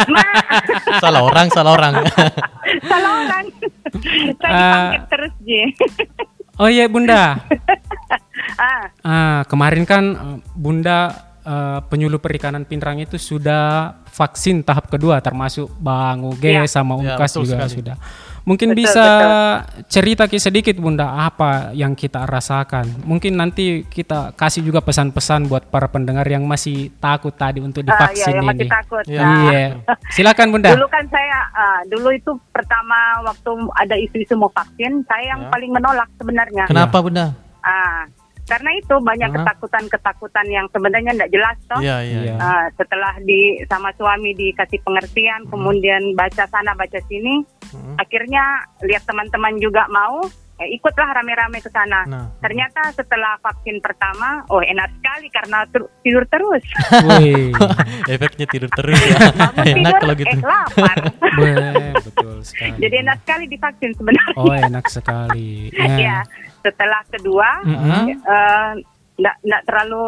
[1.01, 1.49] salah orang.
[1.49, 1.93] Salah orang.
[4.37, 4.61] Saya Ah.
[4.91, 5.61] dipanggil terus, Ji.
[6.55, 7.35] Oh iya Bunda.
[8.57, 10.99] ah, Ah, kemarin kan eh, Bunda
[11.41, 16.63] eh, penyuluh perikanan Pinrang itu sudah vaksin tahap kedua termasuk Bang Uge Ya.
[16.65, 17.75] sama Ya, Umkas betul juga sekali.
[17.75, 17.95] sudah.
[18.45, 19.05] Mungkin Betul, bisa
[19.89, 23.01] cerita ki sedikit Bunda apa yang kita rasakan.
[23.01, 27.89] Mungkin nanti kita kasih juga pesan-pesan buat para pendengar yang masih takut tadi untuk Ah,
[27.89, 28.49] divaksin ya, yang ini.
[28.53, 29.03] masih takut.
[29.09, 29.63] Iya.
[30.13, 30.77] Silakan Bunda.
[30.77, 35.49] Dulu kan saya, ah, dulu itu pertama waktu ada isu-isu mau vaksin, saya yang Ya.
[35.49, 36.63] paling menolak sebenarnya.
[36.69, 37.33] Kenapa Bunda?
[37.59, 38.05] Ah,
[38.45, 41.81] karena itu banyak ketakutan-ketakutan yang sebenarnya tidak jelas toh.
[41.81, 42.19] Iya, iya.
[42.29, 42.35] Iya.
[42.37, 47.41] Ah, setelah di sama suami dikasih pengertian, kemudian baca sana baca sini,
[47.97, 50.21] akhirnya lihat teman-teman juga mau,
[50.61, 52.05] eh, ikutlah rame-rame ke sana.
[52.05, 52.25] Nah.
[52.37, 56.63] Ternyata setelah vaksin pertama, oh enak sekali karena ter- tidur terus.
[57.09, 57.49] Wih.
[58.13, 59.17] Efeknya tidur terus ya.
[59.73, 60.29] Enak tidur, kalau gitu.
[60.29, 60.97] eh lapar.
[61.97, 62.77] Betul sekali.
[62.77, 64.37] Jadi enak sekali divaksin sebenarnya.
[64.37, 65.73] Oh, enak sekali.
[65.73, 65.97] Ya.
[65.97, 66.17] Ya,
[66.65, 68.03] setelah kedua, Mm-mm.
[68.09, 68.71] eh,
[69.15, 70.05] nggak nggak terlalu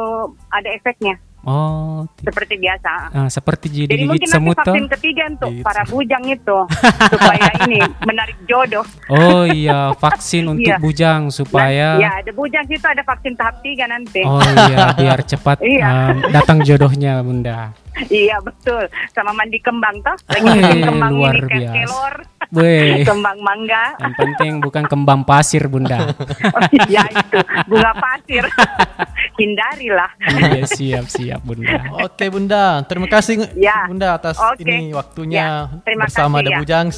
[0.49, 2.91] ada efeknya Oh, ti- seperti biasa.
[3.07, 4.67] ah, seperti jadi Jadi mungkin nanti semut toh.
[4.67, 6.59] vaksin ketiga untuk Digigit para bujang itu
[7.13, 8.83] supaya ini menarik jodoh.
[9.07, 10.75] Oh iya, vaksin untuk Iya.
[10.75, 14.27] bujang supaya Ya, ada bujang itu ada vaksin tahap tiga nanti.
[14.27, 17.71] Oh iya, biar cepat um, datang jodohnya, Bunda.
[18.07, 20.15] Iya betul, sama mandi kembang toh.
[20.29, 21.75] Lagi kembang luar ini kayak biasa.
[21.75, 22.15] kelor,
[22.49, 23.83] Weh, kembang mangga.
[23.97, 25.99] yang penting bukan kembang pasir, Bunda.
[26.47, 28.45] Oh, iya itu bunga pasir.
[29.39, 30.09] Hindarilah.
[30.31, 31.77] iya, siap, siap, Bunda.
[32.01, 33.85] Oke Bunda, terima kasih Ya.
[33.85, 34.63] Bunda atas Oke.
[34.63, 36.59] ini waktunya Ya, terima bersama kasih, The ya.
[36.59, 36.97] Bujangs.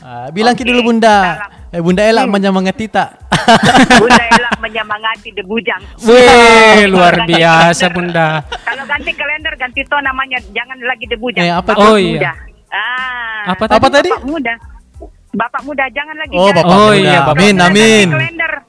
[0.00, 1.16] Ah, bilang kita dulu Bunda.
[1.36, 1.50] salam.
[1.72, 3.08] Eh Bunda Ella menyemangati tak?
[3.98, 5.82] Bunda Ella menyemangati the bujang.
[6.04, 7.90] Weh, luar biasa.
[7.90, 8.44] Bunda.
[8.62, 11.42] Kalau ganti kalender ganti to namanya jangan lagi the bujang.
[11.42, 11.80] Eh, apa Bapak?
[11.82, 12.22] Oh, muda.
[12.22, 12.32] iya.
[12.70, 13.54] Ah.
[13.54, 14.10] Apa Apa tadi?
[14.10, 14.54] Bapak muda.
[15.36, 16.32] Bapak muda jangan lagi.
[16.32, 16.48] Oh.
[16.48, 16.96] Bapak Oh, muda.
[16.98, 18.08] iya, Bapak amin, amin.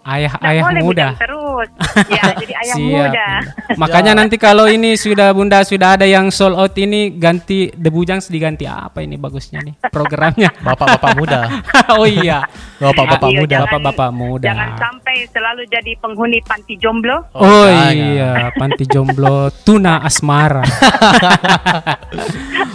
[0.04, 1.08] Ayah, Nggak ayah boleh muda.
[1.08, 1.70] bujang terus.
[2.08, 2.88] ya, jadi ayah Siap.
[2.90, 3.28] muda.
[3.76, 8.28] Makanya nanti kalau ini sudah Bunda sudah ada yang sold out ini ganti The Bujangs
[8.28, 10.48] diganti apa ini bagusnya nih programnya.
[10.68, 11.40] Bapak-bapak muda.
[11.96, 12.44] oh iya.
[12.78, 13.48] Bapak-bapak Iya, muda.
[13.50, 14.46] jangan- Bapak-bapak muda.
[14.46, 17.18] Jangan sampai selalu jadi penghuni panti jomblo.
[17.34, 17.92] Oh, jangan.
[17.96, 20.64] iya, panti jomblo tuna asmara.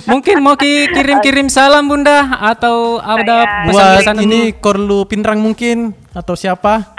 [0.02, 6.94] Mungkin mau ki- kirim-kirim salam Bunda atau ada pesan-pesan ini Korlu Pinrang mungkin atau siapa?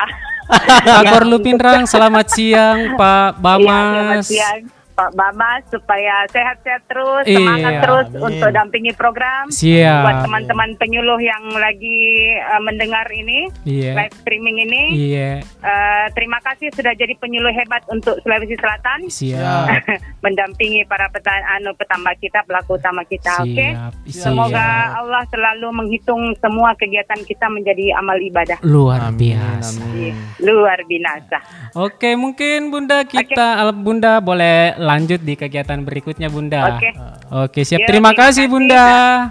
[0.86, 4.26] Akor Lupinrang, selamat siang Pak Iya, selamat Bamas.
[4.28, 4.62] siang.
[4.94, 8.22] Pak Bamas supaya sehat-sehat terus, Iya, semangat terus amin.
[8.24, 9.50] untuk dampingi program.
[9.50, 10.02] Siap.
[10.02, 12.00] Buat teman-teman penyuluh yang lagi
[12.36, 13.98] eh, mendengar ini, Iya.
[13.98, 19.00] live streaming ini, Iya, eh, terima kasih sudah jadi penyuluh hebat untuk Sulawesi Selatan.
[19.08, 19.66] siap.
[20.24, 23.68] mendampingi para peta, anu petambah kita, pelaku utama kita, oke?
[24.06, 24.96] Siap, Semoga.
[24.96, 28.56] Allah selalu menghitung semua kegiatan kita menjadi amal ibadah.
[28.64, 29.84] Luar Amin, biasa.
[29.84, 30.14] amin.
[30.40, 31.38] Luar binasa.
[31.74, 36.76] Oke, mungkin Bunda kita al- Bunda boleh lanjut di kegiatan berikutnya Bunda.
[36.76, 36.90] Oke.
[37.32, 37.82] Oke, siap.
[37.82, 38.86] Ya, terima, kasih Bunda.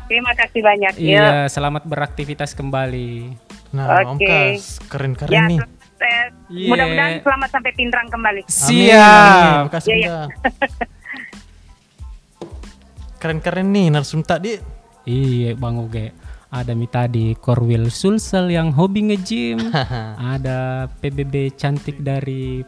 [0.08, 0.92] Terima kasih banyak.
[0.96, 3.36] Iya, selamat beraktivitas kembali.
[3.72, 4.24] Nah, Om Oke.
[4.26, 5.58] Kas, keren-keren Ya, nih.
[6.02, 6.68] eh, Iya.
[6.68, 8.42] mudah-mudahan selamat sampai Pindrang kembali.
[8.42, 9.32] Amin, Siap.
[9.38, 9.90] Terima kasih.
[9.94, 10.20] Bunda.
[13.16, 14.58] Keren-keren nih narsum tadi.
[15.04, 16.10] Iya, Bang Uge.
[16.52, 19.72] Ada mi tadi Korwil Sulsel yang hobi nge-gym.
[20.34, 22.60] Ada PBB cantik dari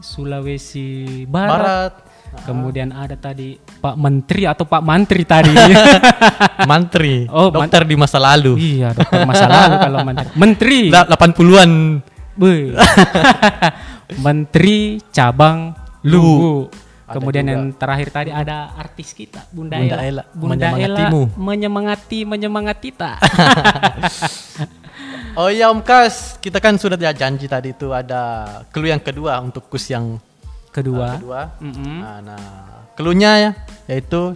[0.00, 1.52] Sulawesi Barat.
[1.52, 1.92] Barat.
[2.32, 5.52] Kemudian ada tadi Pak Menteri atau Pak Mantri tadi.
[6.70, 7.28] Mantri.
[7.28, 8.56] Oh, man- dokter di masa lalu.
[8.56, 10.28] iya, dokter masa lalu kalau Menteri.
[10.34, 10.80] Menteri.
[10.88, 11.72] Da- 80-an.
[12.32, 12.72] Beuh.
[14.24, 16.72] Menteri cabang Luwu.
[17.06, 17.52] Ada Kemudian juga.
[17.52, 20.02] yang terakhir tadi ada artis kita Bunda, Bunda Ella.
[20.08, 23.12] Ella, Bunda Ella menyemangati menyemangati kita.
[25.32, 29.40] Oh iya Om Kas, kita kan sudah ya janji tadi itu ada clue yang kedua
[29.40, 30.20] untuk kus yang
[30.72, 31.20] Kedua.
[31.20, 31.42] kedua.
[31.60, 31.96] Mm-mm.
[32.00, 32.44] Nah, nah
[32.96, 33.50] clue-nya ya
[33.86, 34.32] yaitu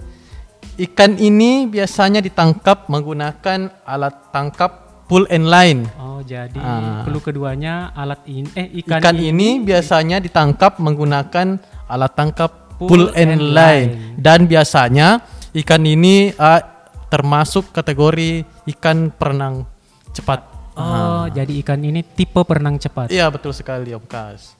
[0.76, 5.88] ikan ini biasanya ditangkap menggunakan alat tangkap pull and line.
[5.96, 7.06] Oh, jadi Ah.
[7.06, 11.56] clue keduanya alat ini eh ikan, Ikan, ini biasanya ditangkap menggunakan
[11.86, 13.88] alat tangkap Pull pull, and, and line.
[13.88, 14.20] line.
[14.20, 15.24] dan biasanya
[15.56, 16.60] ikan ini ah,
[17.08, 18.44] termasuk kategori
[18.76, 19.64] ikan perenang
[20.12, 20.44] cepat.
[20.76, 23.08] Oh, jadi ikan ini tipe perenang cepat.
[23.08, 24.55] Iya betul sekali Om Kas.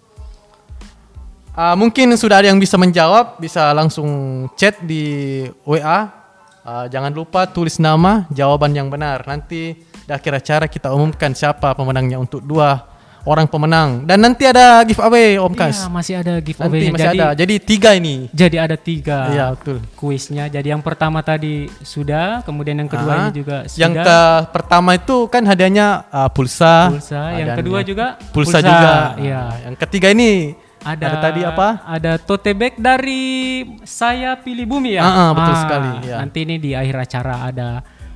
[1.57, 6.13] Ah, mungkin sudah ada yang bisa menjawab, bisa langsung chat di WA.
[6.61, 9.25] Ah, jangan lupa tulis nama, jawaban yang benar.
[9.25, 12.85] Nanti di akhir acara kita umumkan siapa pemenangnya untuk dua
[13.25, 14.05] orang pemenang.
[14.05, 15.81] Dan nanti ada giveaway Om Kas.
[15.81, 17.29] Iya, masih ada Nanti giveaway masih ada.
[17.33, 18.29] Jadi tiga ini.
[18.37, 19.19] Jadi ada tiga.
[19.33, 19.81] Iya, betul.
[19.97, 20.53] Kuisnya.
[20.53, 23.81] Jadi yang pertama tadi sudah, kemudian yang kedua Ah, ini juga sudah.
[23.81, 24.21] Yang ke
[24.53, 26.93] pertama itu kan hadiahnya ah, pulsa.
[26.93, 28.93] Pulsa, yang kedua juga pulsa, pulsa, juga.
[29.25, 29.43] iya.
[29.73, 30.53] Yang ketiga ini
[30.95, 31.83] ada, tadi apa?
[31.83, 35.03] Ada tote bag dari saya pilih bumi ya.
[35.03, 36.17] Ah, ah, betul sekali, ya.
[36.23, 37.69] Nanti ini di akhir acara ada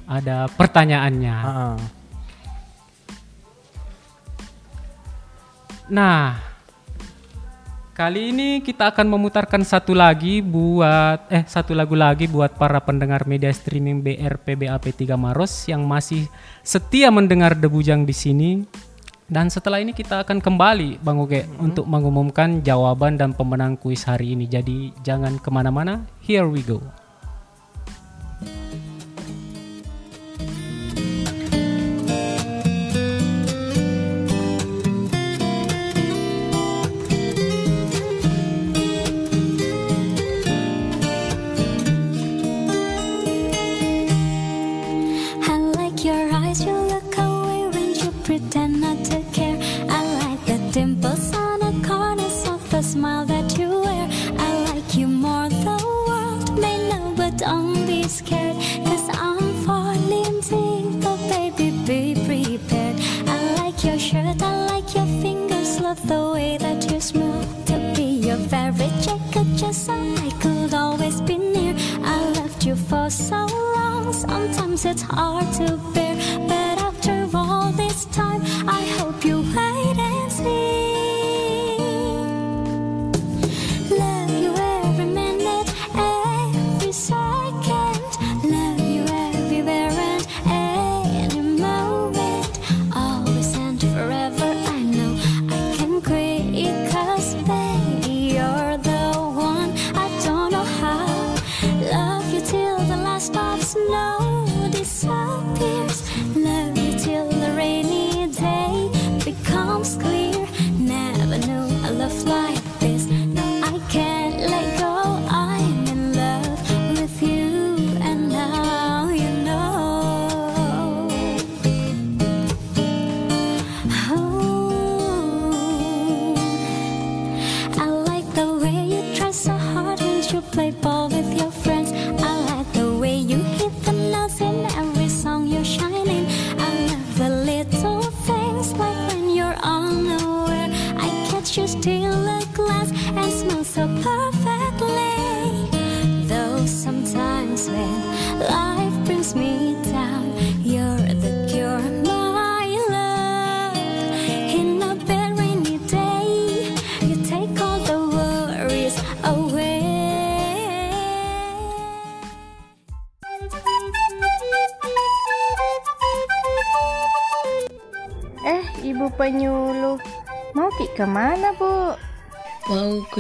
[0.07, 1.37] ada pertanyaannya.
[1.43, 1.77] Ah,
[5.91, 6.39] Nah,
[7.99, 13.27] kali ini kita akan memutarkan satu lagi buat eh satu lagu lagi buat para pendengar
[13.27, 16.31] media streaming BRP BAP3 Maros yang masih
[16.63, 18.51] setia mendengar Debujang di sini.
[19.31, 24.35] Dan setelah ini kita akan kembali Bang Uge untuk mengumumkan jawaban dan pemenang kuis hari
[24.35, 24.51] ini.
[24.51, 26.83] Jadi jangan ke mana-mana, here we go.
[52.91, 54.09] Smile that you wear.
[54.37, 55.79] I like you more, the
[56.09, 58.57] world may know, but don't be scared.
[58.85, 62.97] Cause I'm falling deep, but baby, be prepared.
[63.29, 67.45] I like your shirt, I like your fingers, love the way that you smell.
[67.67, 71.77] To be your very jacket, just so I could always be near.
[72.03, 76.17] I loved you for so long, sometimes it's hard to bear.
[76.49, 76.70] But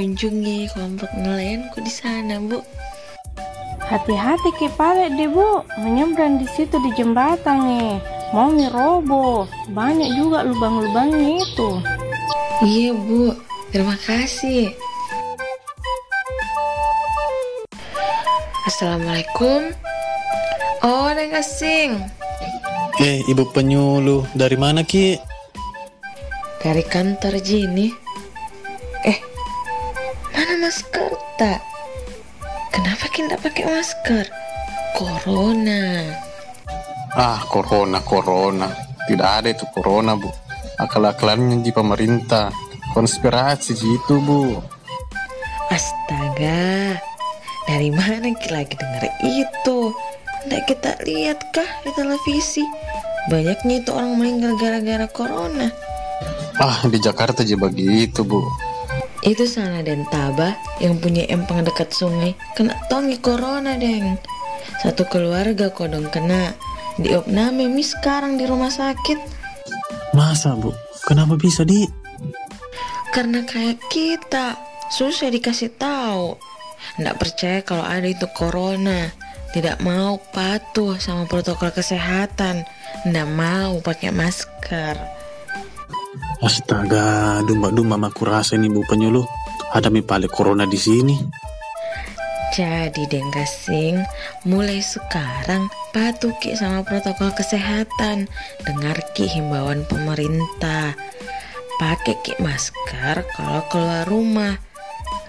[0.00, 2.64] kunjungi kelompok nelayanku di sana, Bu.
[3.84, 5.60] Hati-hati ke palet deh, Bu.
[5.76, 8.00] Menyeberang di situ di jembatan nih.
[8.32, 9.44] Mau nih roboh.
[9.68, 11.84] Banyak juga lubang-lubangnya itu.
[12.64, 13.36] Iya, Bu.
[13.68, 14.72] Terima kasih.
[18.72, 19.76] Assalamualaikum.
[20.80, 22.00] Oh, Neng Asing.
[23.04, 25.20] Eh, ibu penyuluh, dari mana Ki?
[26.64, 27.99] Dari kantor Jini.
[34.10, 34.26] Masker?
[34.98, 35.82] Corona.
[37.14, 38.68] Ah, corona, corona.
[39.06, 40.30] Tidak ada itu corona, Bu.
[40.78, 42.50] Akal-akalannya di pemerintah.
[42.90, 44.58] Konspirasi Ji, itu, Bu.
[45.70, 46.98] Astaga.
[47.70, 49.94] Dari mana kita lagi dengar itu?
[50.42, 52.66] Tidak kita lihat kah di televisi?
[53.30, 55.70] Banyaknya itu orang meninggal gara-gara corona.
[56.58, 58.42] Ah, di Jakarta aja begitu, Bu.
[59.20, 64.16] Itu sana dan Taba yang punya empang dekat sungai kena tongi corona, Deng.
[64.80, 66.56] Satu keluarga kodong kena.
[67.00, 69.16] Diopname mi sekarang di rumah sakit
[70.12, 70.74] Masa, Bu?
[71.06, 71.86] Kenapa bisa, Di?
[73.10, 74.54] karena kayak kita
[74.90, 76.38] susah dikasih tahu.
[76.98, 79.10] Nggak percaya kalau ada itu corona.
[79.50, 82.62] tidak mau patuh sama protokol kesehatan,
[83.02, 84.94] ndak mau pakai masker.
[86.40, 89.28] Astaga, domba-domba maku rasa ini bu penyuluh.
[89.76, 91.20] Ada mi pale corona di sini.
[92.56, 94.00] Jadi Deng Gasing,
[94.48, 98.24] mulai sekarang patuh Ki sama protokol kesehatan.
[98.64, 100.96] Dengar Ki himbauan pemerintah.
[101.76, 104.56] Pakai Ki masker kalau keluar rumah.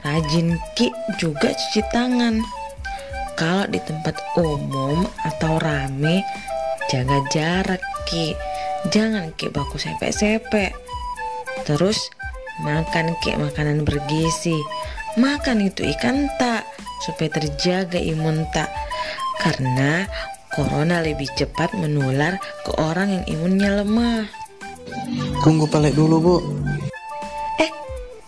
[0.07, 2.39] Rajin Ki juga cuci tangan.
[3.35, 6.23] Kalau di tempat umum atau rame,
[6.87, 8.31] jaga jarak Ki.
[8.87, 10.90] Jangan Ki baku sepek-sepek.
[11.63, 12.09] Terus
[12.61, 14.55] makan Ki makanan bergizi.
[15.19, 16.63] Makan itu ikan tak
[17.03, 18.71] supaya terjaga imun tak.
[19.41, 20.05] Karena
[20.53, 22.37] corona lebih cepat menular
[22.67, 24.27] ke orang yang imunnya lemah.
[25.41, 26.35] Tunggu palek dulu bu.
[27.57, 27.71] Eh,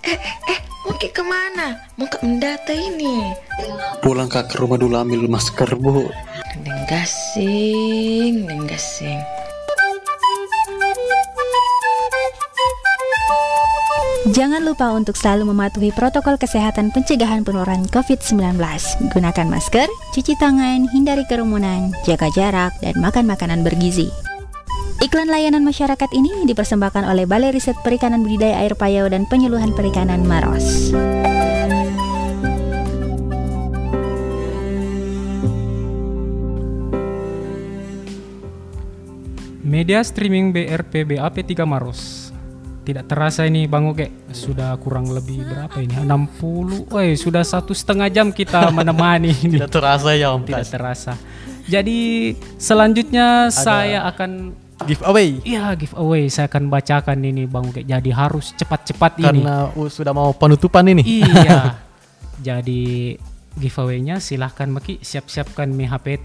[0.10, 0.20] eh,
[0.50, 1.78] eh, mau ke ke mana?
[2.00, 3.32] Mau ke mendata ini?
[4.02, 6.10] Pulang kak ke rumah dulu ambil masker bu.
[6.64, 8.48] Neng gasing,
[14.24, 18.56] Jangan lupa untuk selalu mematuhi protokol kesehatan pencegahan penularan COVID-19.
[19.12, 24.08] Gunakan masker, cuci tangan, hindari kerumunan, jaga jarak, dan makan makanan bergizi.
[25.04, 30.24] Iklan layanan masyarakat ini dipersembahkan oleh Balai Riset Perikanan Budidaya Air Payau dan Penyuluhan Perikanan
[30.24, 30.96] Maros.
[39.68, 42.23] Media streaming BRP BAP3 Maros.
[42.84, 46.04] Tidak terasa ini Bang Oge sudah kurang lebih berapa ini?
[46.04, 49.56] 60 Woi sudah satu setengah jam kita menemani ini.
[49.56, 51.16] Tidak terasa ya Om Tidak terasa.
[51.64, 54.52] Jadi selanjutnya saya akan
[54.84, 55.40] giveaway.
[55.48, 56.28] Iya giveaway.
[56.28, 59.48] Saya akan bacakan ini Bang Oge Jadi harus cepat-cepat ini.
[59.48, 61.24] Karena uh, sudah mau penutupan ini.
[61.24, 61.80] Iya.
[62.52, 63.16] jadi
[63.56, 66.20] giveaway-nya silahkan Maki siap-siapkan mi HP.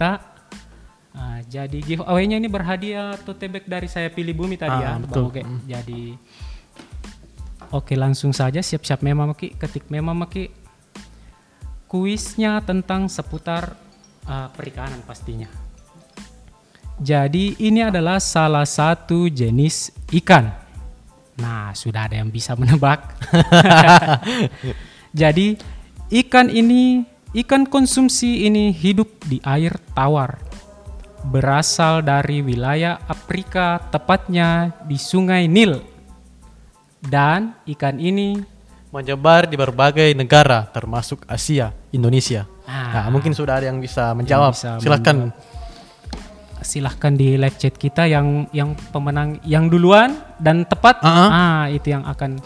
[1.19, 5.31] Nah, jadi giveaway-nya ini berhadiah tote bag dari saya pilih bumi tadi Ah, ya, betul.
[5.31, 5.43] Bang Oge.
[5.67, 6.03] Jadi
[7.69, 10.49] Oke, langsung saja siap-siap memang Maki, ketik memang Maki.
[11.85, 13.77] Kuisnya tentang seputar
[14.25, 15.49] uh, perikanan pastinya.
[16.99, 20.49] Jadi ini adalah salah satu jenis ikan.
[21.39, 23.15] Nah, sudah ada yang bisa menebak.
[25.21, 25.55] Jadi
[26.25, 27.07] ikan ini,
[27.37, 30.41] ikan konsumsi ini hidup di air tawar.
[31.29, 35.98] Berasal dari wilayah Afrika, tepatnya di Sungai Nil.
[36.99, 38.39] Dan ikan ini
[38.89, 42.49] menyebar di berbagai negara termasuk Asia, Indonesia.
[42.65, 43.05] Ah.
[43.05, 44.53] Nah, mungkin sudah ada yang bisa menjawab.
[44.57, 45.33] bisa Silakan.
[46.59, 51.31] silahkan di live chat kita yang yang pemenang yang duluan dan tepat Ah.
[51.31, 52.37] ah itu yang akan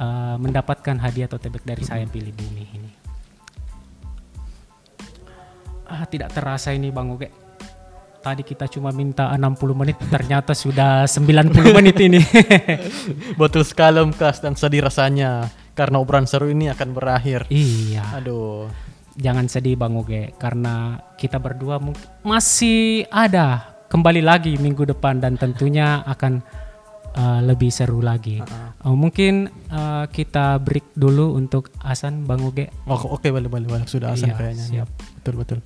[0.00, 2.90] uh, mendapatkan hadiah tote bag dari saya pilih bumi ini
[5.90, 7.28] ah tidak terasa ini bang Oge
[8.26, 12.18] tadi kita cuma minta 60 menit ternyata sudah 90 menit ini
[13.40, 15.46] Betul sekali Om Kas dan sedih rasanya
[15.78, 17.46] karena obrolan seru ini akan berakhir.
[17.46, 18.66] iya Aduh.
[19.14, 21.78] jangan sedih bang Oge karena kita berdua
[22.20, 26.42] masih ada kembali lagi minggu depan dan tentunya akan
[27.14, 28.42] uh, lebih seru lagi.
[28.82, 32.66] Uh, mungkin uh, kita break dulu untuk Hasan bang Oge.
[32.90, 34.64] Oh, oke boleh boleh boleh sudah asan Iya, kayaknya.
[34.66, 34.88] siap.
[35.22, 35.58] Betul betul.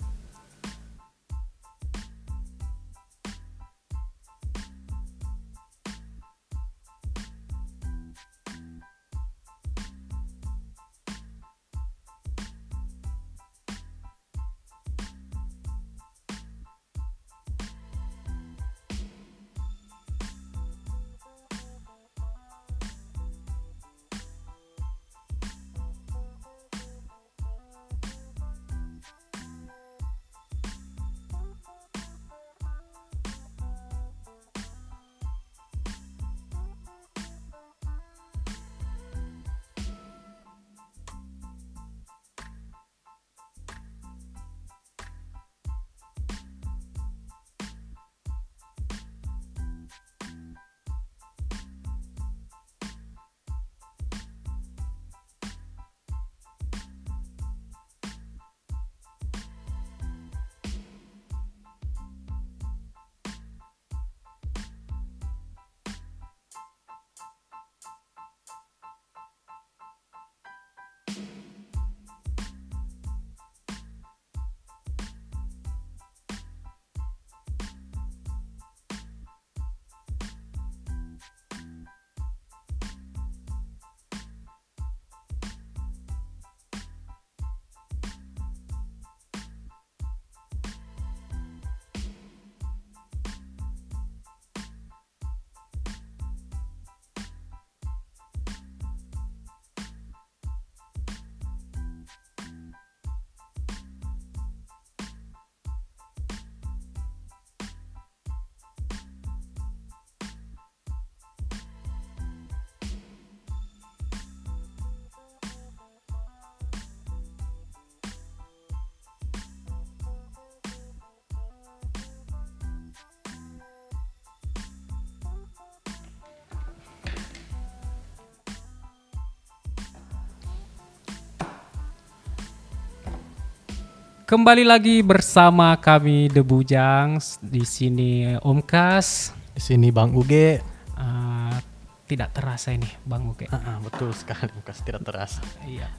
[134.31, 139.35] Kembali lagi bersama kami The Bujangs di sini Om Kas.
[139.51, 140.63] Di sini Bang Uge.
[140.95, 141.59] Ah,
[142.07, 143.51] tidak terasa ini Bang Uge.
[143.51, 145.43] Ah, ah, betul sekali Om Kas tidak terasa.
[145.67, 145.91] Iya.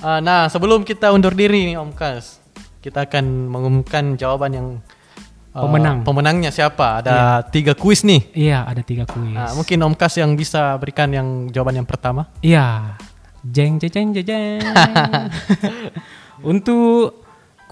[0.00, 2.40] Ah, nah sebelum kita undur diri nih Om Kas,
[2.80, 4.68] kita akan mengumumkan jawaban yang
[5.52, 6.08] ah, Pemenang.
[6.08, 7.04] pemenangnya siapa?
[7.04, 8.32] Ada tiga kuis nih.
[8.32, 9.36] Iya, ada tiga kuis.
[9.36, 12.32] Nah, mungkin Om Kas yang bisa berikan yang jawaban yang pertama.
[12.40, 12.96] Iya.
[13.44, 14.24] Jeng jeng jeng jeng.
[14.24, 14.60] jeng.
[16.56, 17.21] Untuk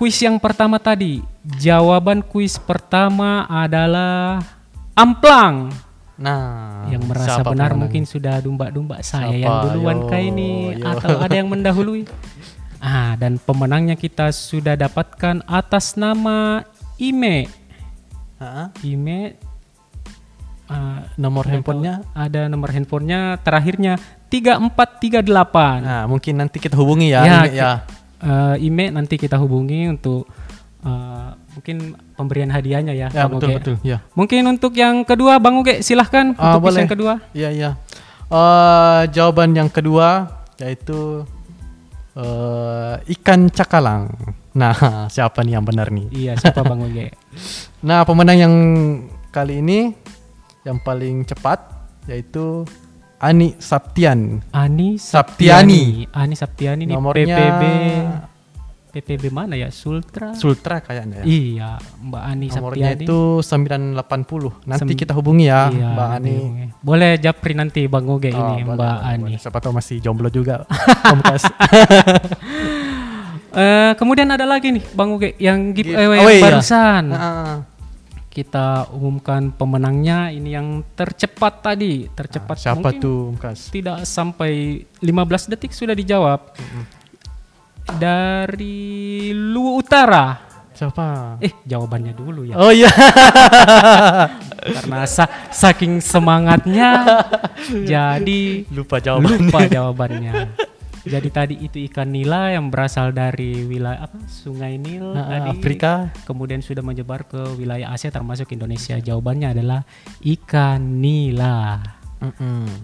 [0.00, 1.20] kuis yang pertama tadi,
[1.60, 4.40] jawaban kuis pertama adalah
[4.96, 5.68] amplang.
[6.16, 7.76] Nah, yang merasa benar pemenangnya?
[7.76, 9.44] mungkin sudah dumba-dumba saya Siapa?
[9.44, 10.88] yang duluan Yo, kah ini yo.
[10.88, 12.08] atau ada yang mendahului.
[12.80, 16.64] Ah, dan pemenangnya kita sudah dapatkan atas nama
[16.96, 17.44] Ime.
[18.40, 19.36] Ah, Ime
[20.64, 22.08] ah, Nomor handphonenya?
[22.16, 24.00] Ada nomor handphonenya terakhirnya
[24.32, 25.84] 3438.
[25.84, 27.20] Nah, mungkin nanti kita hubungi ya.
[27.20, 27.72] Ya, Ime, ya.
[28.20, 30.28] Eh, Ime nanti kita hubungi untuk
[30.80, 31.76] eh, mungkin
[32.14, 33.08] pemberian hadiahnya ya.
[33.10, 33.56] Ya, Bang betul, Uge.
[33.58, 33.98] betul, ya.
[34.12, 36.80] Mungkin untuk yang kedua Bang Uge silahkan Ah, untuk boleh.
[36.80, 37.12] yang kedua.
[37.32, 37.70] Iya, iya.
[38.30, 41.24] Eh, jawaban yang kedua yaitu
[42.14, 44.10] eh, ikan cakalang.
[44.52, 44.74] Nah,
[45.14, 46.06] siapa nih yang benar nih?
[46.10, 47.10] Iya, siapa Bang Uge?
[47.88, 48.54] nah, pemenang yang
[49.30, 49.94] kali ini
[50.62, 51.62] yang paling cepat
[52.04, 52.66] yaitu
[53.20, 54.40] Ani Saptian.
[54.50, 56.08] Ani Saptiani.
[56.10, 57.62] Ani Saptiani ini Nomornya PPB
[58.90, 59.68] PPB mana ya?
[59.70, 60.34] Sultra.
[60.34, 61.24] Sultra kayaknya ya.
[61.24, 63.04] Iya, Mbak Ani Nomornya Saptiani.
[63.06, 64.66] itu 980.
[64.66, 66.32] Nanti Sem- kita hubungi ya, Iya, Mbak Ani.
[66.34, 66.64] hubungi.
[66.80, 69.22] Boleh japri nanti Bang Uge Oh, ini boleh, Mbak boleh, Ani.
[69.22, 69.38] boleh.
[69.38, 70.64] Siapa tahu masih jomblo juga.
[71.06, 71.44] Om Kas.
[73.50, 76.46] Eh, kemudian ada lagi nih Bang Uge yang giveaway Giveaway, yang ya.
[76.48, 77.04] barusan.
[77.10, 77.54] Ah.
[78.30, 83.74] Kita umumkan pemenangnya ini yang tercepat tadi, tercepat Ah, siapa mungkin tuh, Kas?
[83.74, 86.54] Tidak sampai 15 detik sudah dijawab.
[87.90, 90.46] Dari Lu Utara.
[90.70, 91.36] Siapa?
[91.42, 92.54] Eh, jawabannya dulu ya.
[92.54, 92.86] Oh iya.
[94.78, 97.02] Karena sa- saking semangatnya
[97.90, 99.42] jadi Lupa jawabannya.
[99.42, 100.34] Lupa jawabannya.
[101.00, 104.20] Jadi tadi itu ikan nila yang berasal dari wilayah apa?
[104.28, 105.48] Sungai Nil Ah, tadi.
[105.56, 105.92] Afrika.
[106.28, 109.00] Kemudian sudah menyebar ke wilayah Asia termasuk Indonesia.
[109.00, 109.80] Jawabannya adalah
[110.20, 111.80] ikan nila.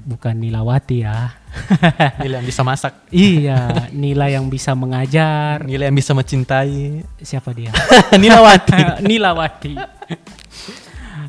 [0.09, 1.29] Bukan nilawati ya.
[2.25, 3.05] Nila yang bisa masak.
[3.13, 5.61] iya, nila yang bisa mengajar.
[5.61, 7.05] Nila yang bisa mencintai.
[7.21, 7.69] Siapa dia?
[8.17, 8.81] Nilawati.
[9.13, 9.77] Nilawati.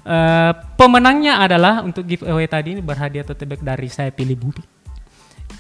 [0.08, 4.64] Eh, pemenangnya adalah untuk giveaway tadi ini berhadiah tote bag dari saya pilih bumi.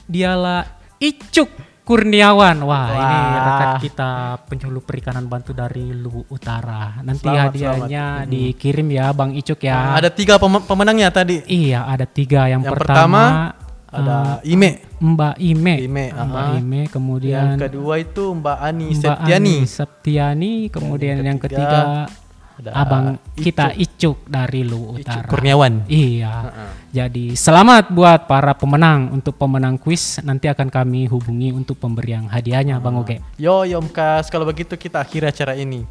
[0.07, 1.49] Dialah Icuk
[1.87, 2.67] Kurniawan.
[2.67, 3.45] Wah, ini Wah.
[3.47, 4.09] rekan kita
[4.43, 6.99] penyuluh perikanan bantu dari Luwu Utara.
[6.99, 8.27] Nanti Selamat, hadiahnya selamat.
[8.27, 8.31] Hmm.
[8.33, 9.95] dikirim ya Bang Icuk ya.
[9.95, 11.39] Ada tiga pem- pemenangnya tadi.
[11.47, 12.51] Iya, ada tiga.
[12.51, 14.71] Yang, Yang pertama, pertama ada eh, Ime.
[14.99, 15.75] Mbak Ime.
[15.87, 16.45] Ime, Mbak.
[16.59, 19.55] Ime, kemudian Yang kedua itu Mbak Ani Mbak Septiani.
[19.55, 22.09] Ani Septiani, kemudian yang ketiga,
[22.57, 23.05] ada Abang
[23.37, 23.43] Icuk.
[23.45, 25.29] kita Icuk dari Lu Utara.
[25.29, 25.85] Kurniawan.
[25.85, 26.33] Iya.
[26.49, 26.71] Heeh.
[26.89, 29.13] Jadi selamat buat para pemenang.
[29.13, 33.21] Untuk pemenang kuis nanti akan kami hubungi untuk pemberian hadiahnya Bang Oge.
[33.37, 35.85] Yo Yom Kas, kalau begitu kita akhiri acara ini.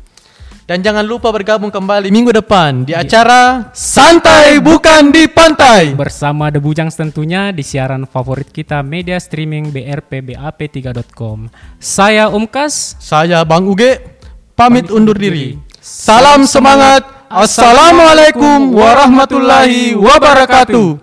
[0.67, 5.95] Dan jangan lupa bergabung kembali minggu depan di acara Santai Bukan di Pantai.
[5.95, 11.47] Bersama The Bujangs tentunya di siaran favorit kita media streaming brpbap3.com.
[11.79, 14.19] Saya Umkas, saya Bang Uge,
[14.59, 15.55] pamit undur diri.
[15.87, 17.07] Salam semangat.
[17.31, 20.99] Assalamualaikum warahmatullahi wabarakatuh.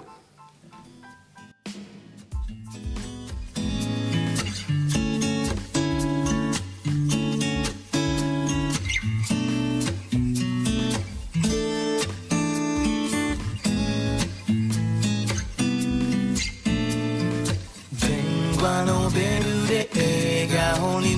[19.14, 21.14] Beru de ega honi」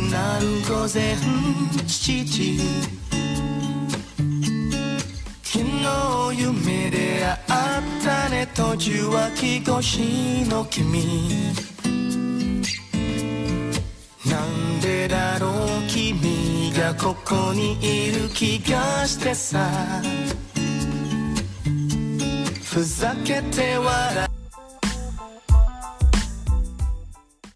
[6.34, 8.46] 「夢で会ったね。
[8.54, 11.54] と受話器越しの君」
[14.26, 15.52] 「なんでだろう
[15.90, 19.70] 君がここにいる気がしてさ」
[22.64, 24.30] ふざけて笑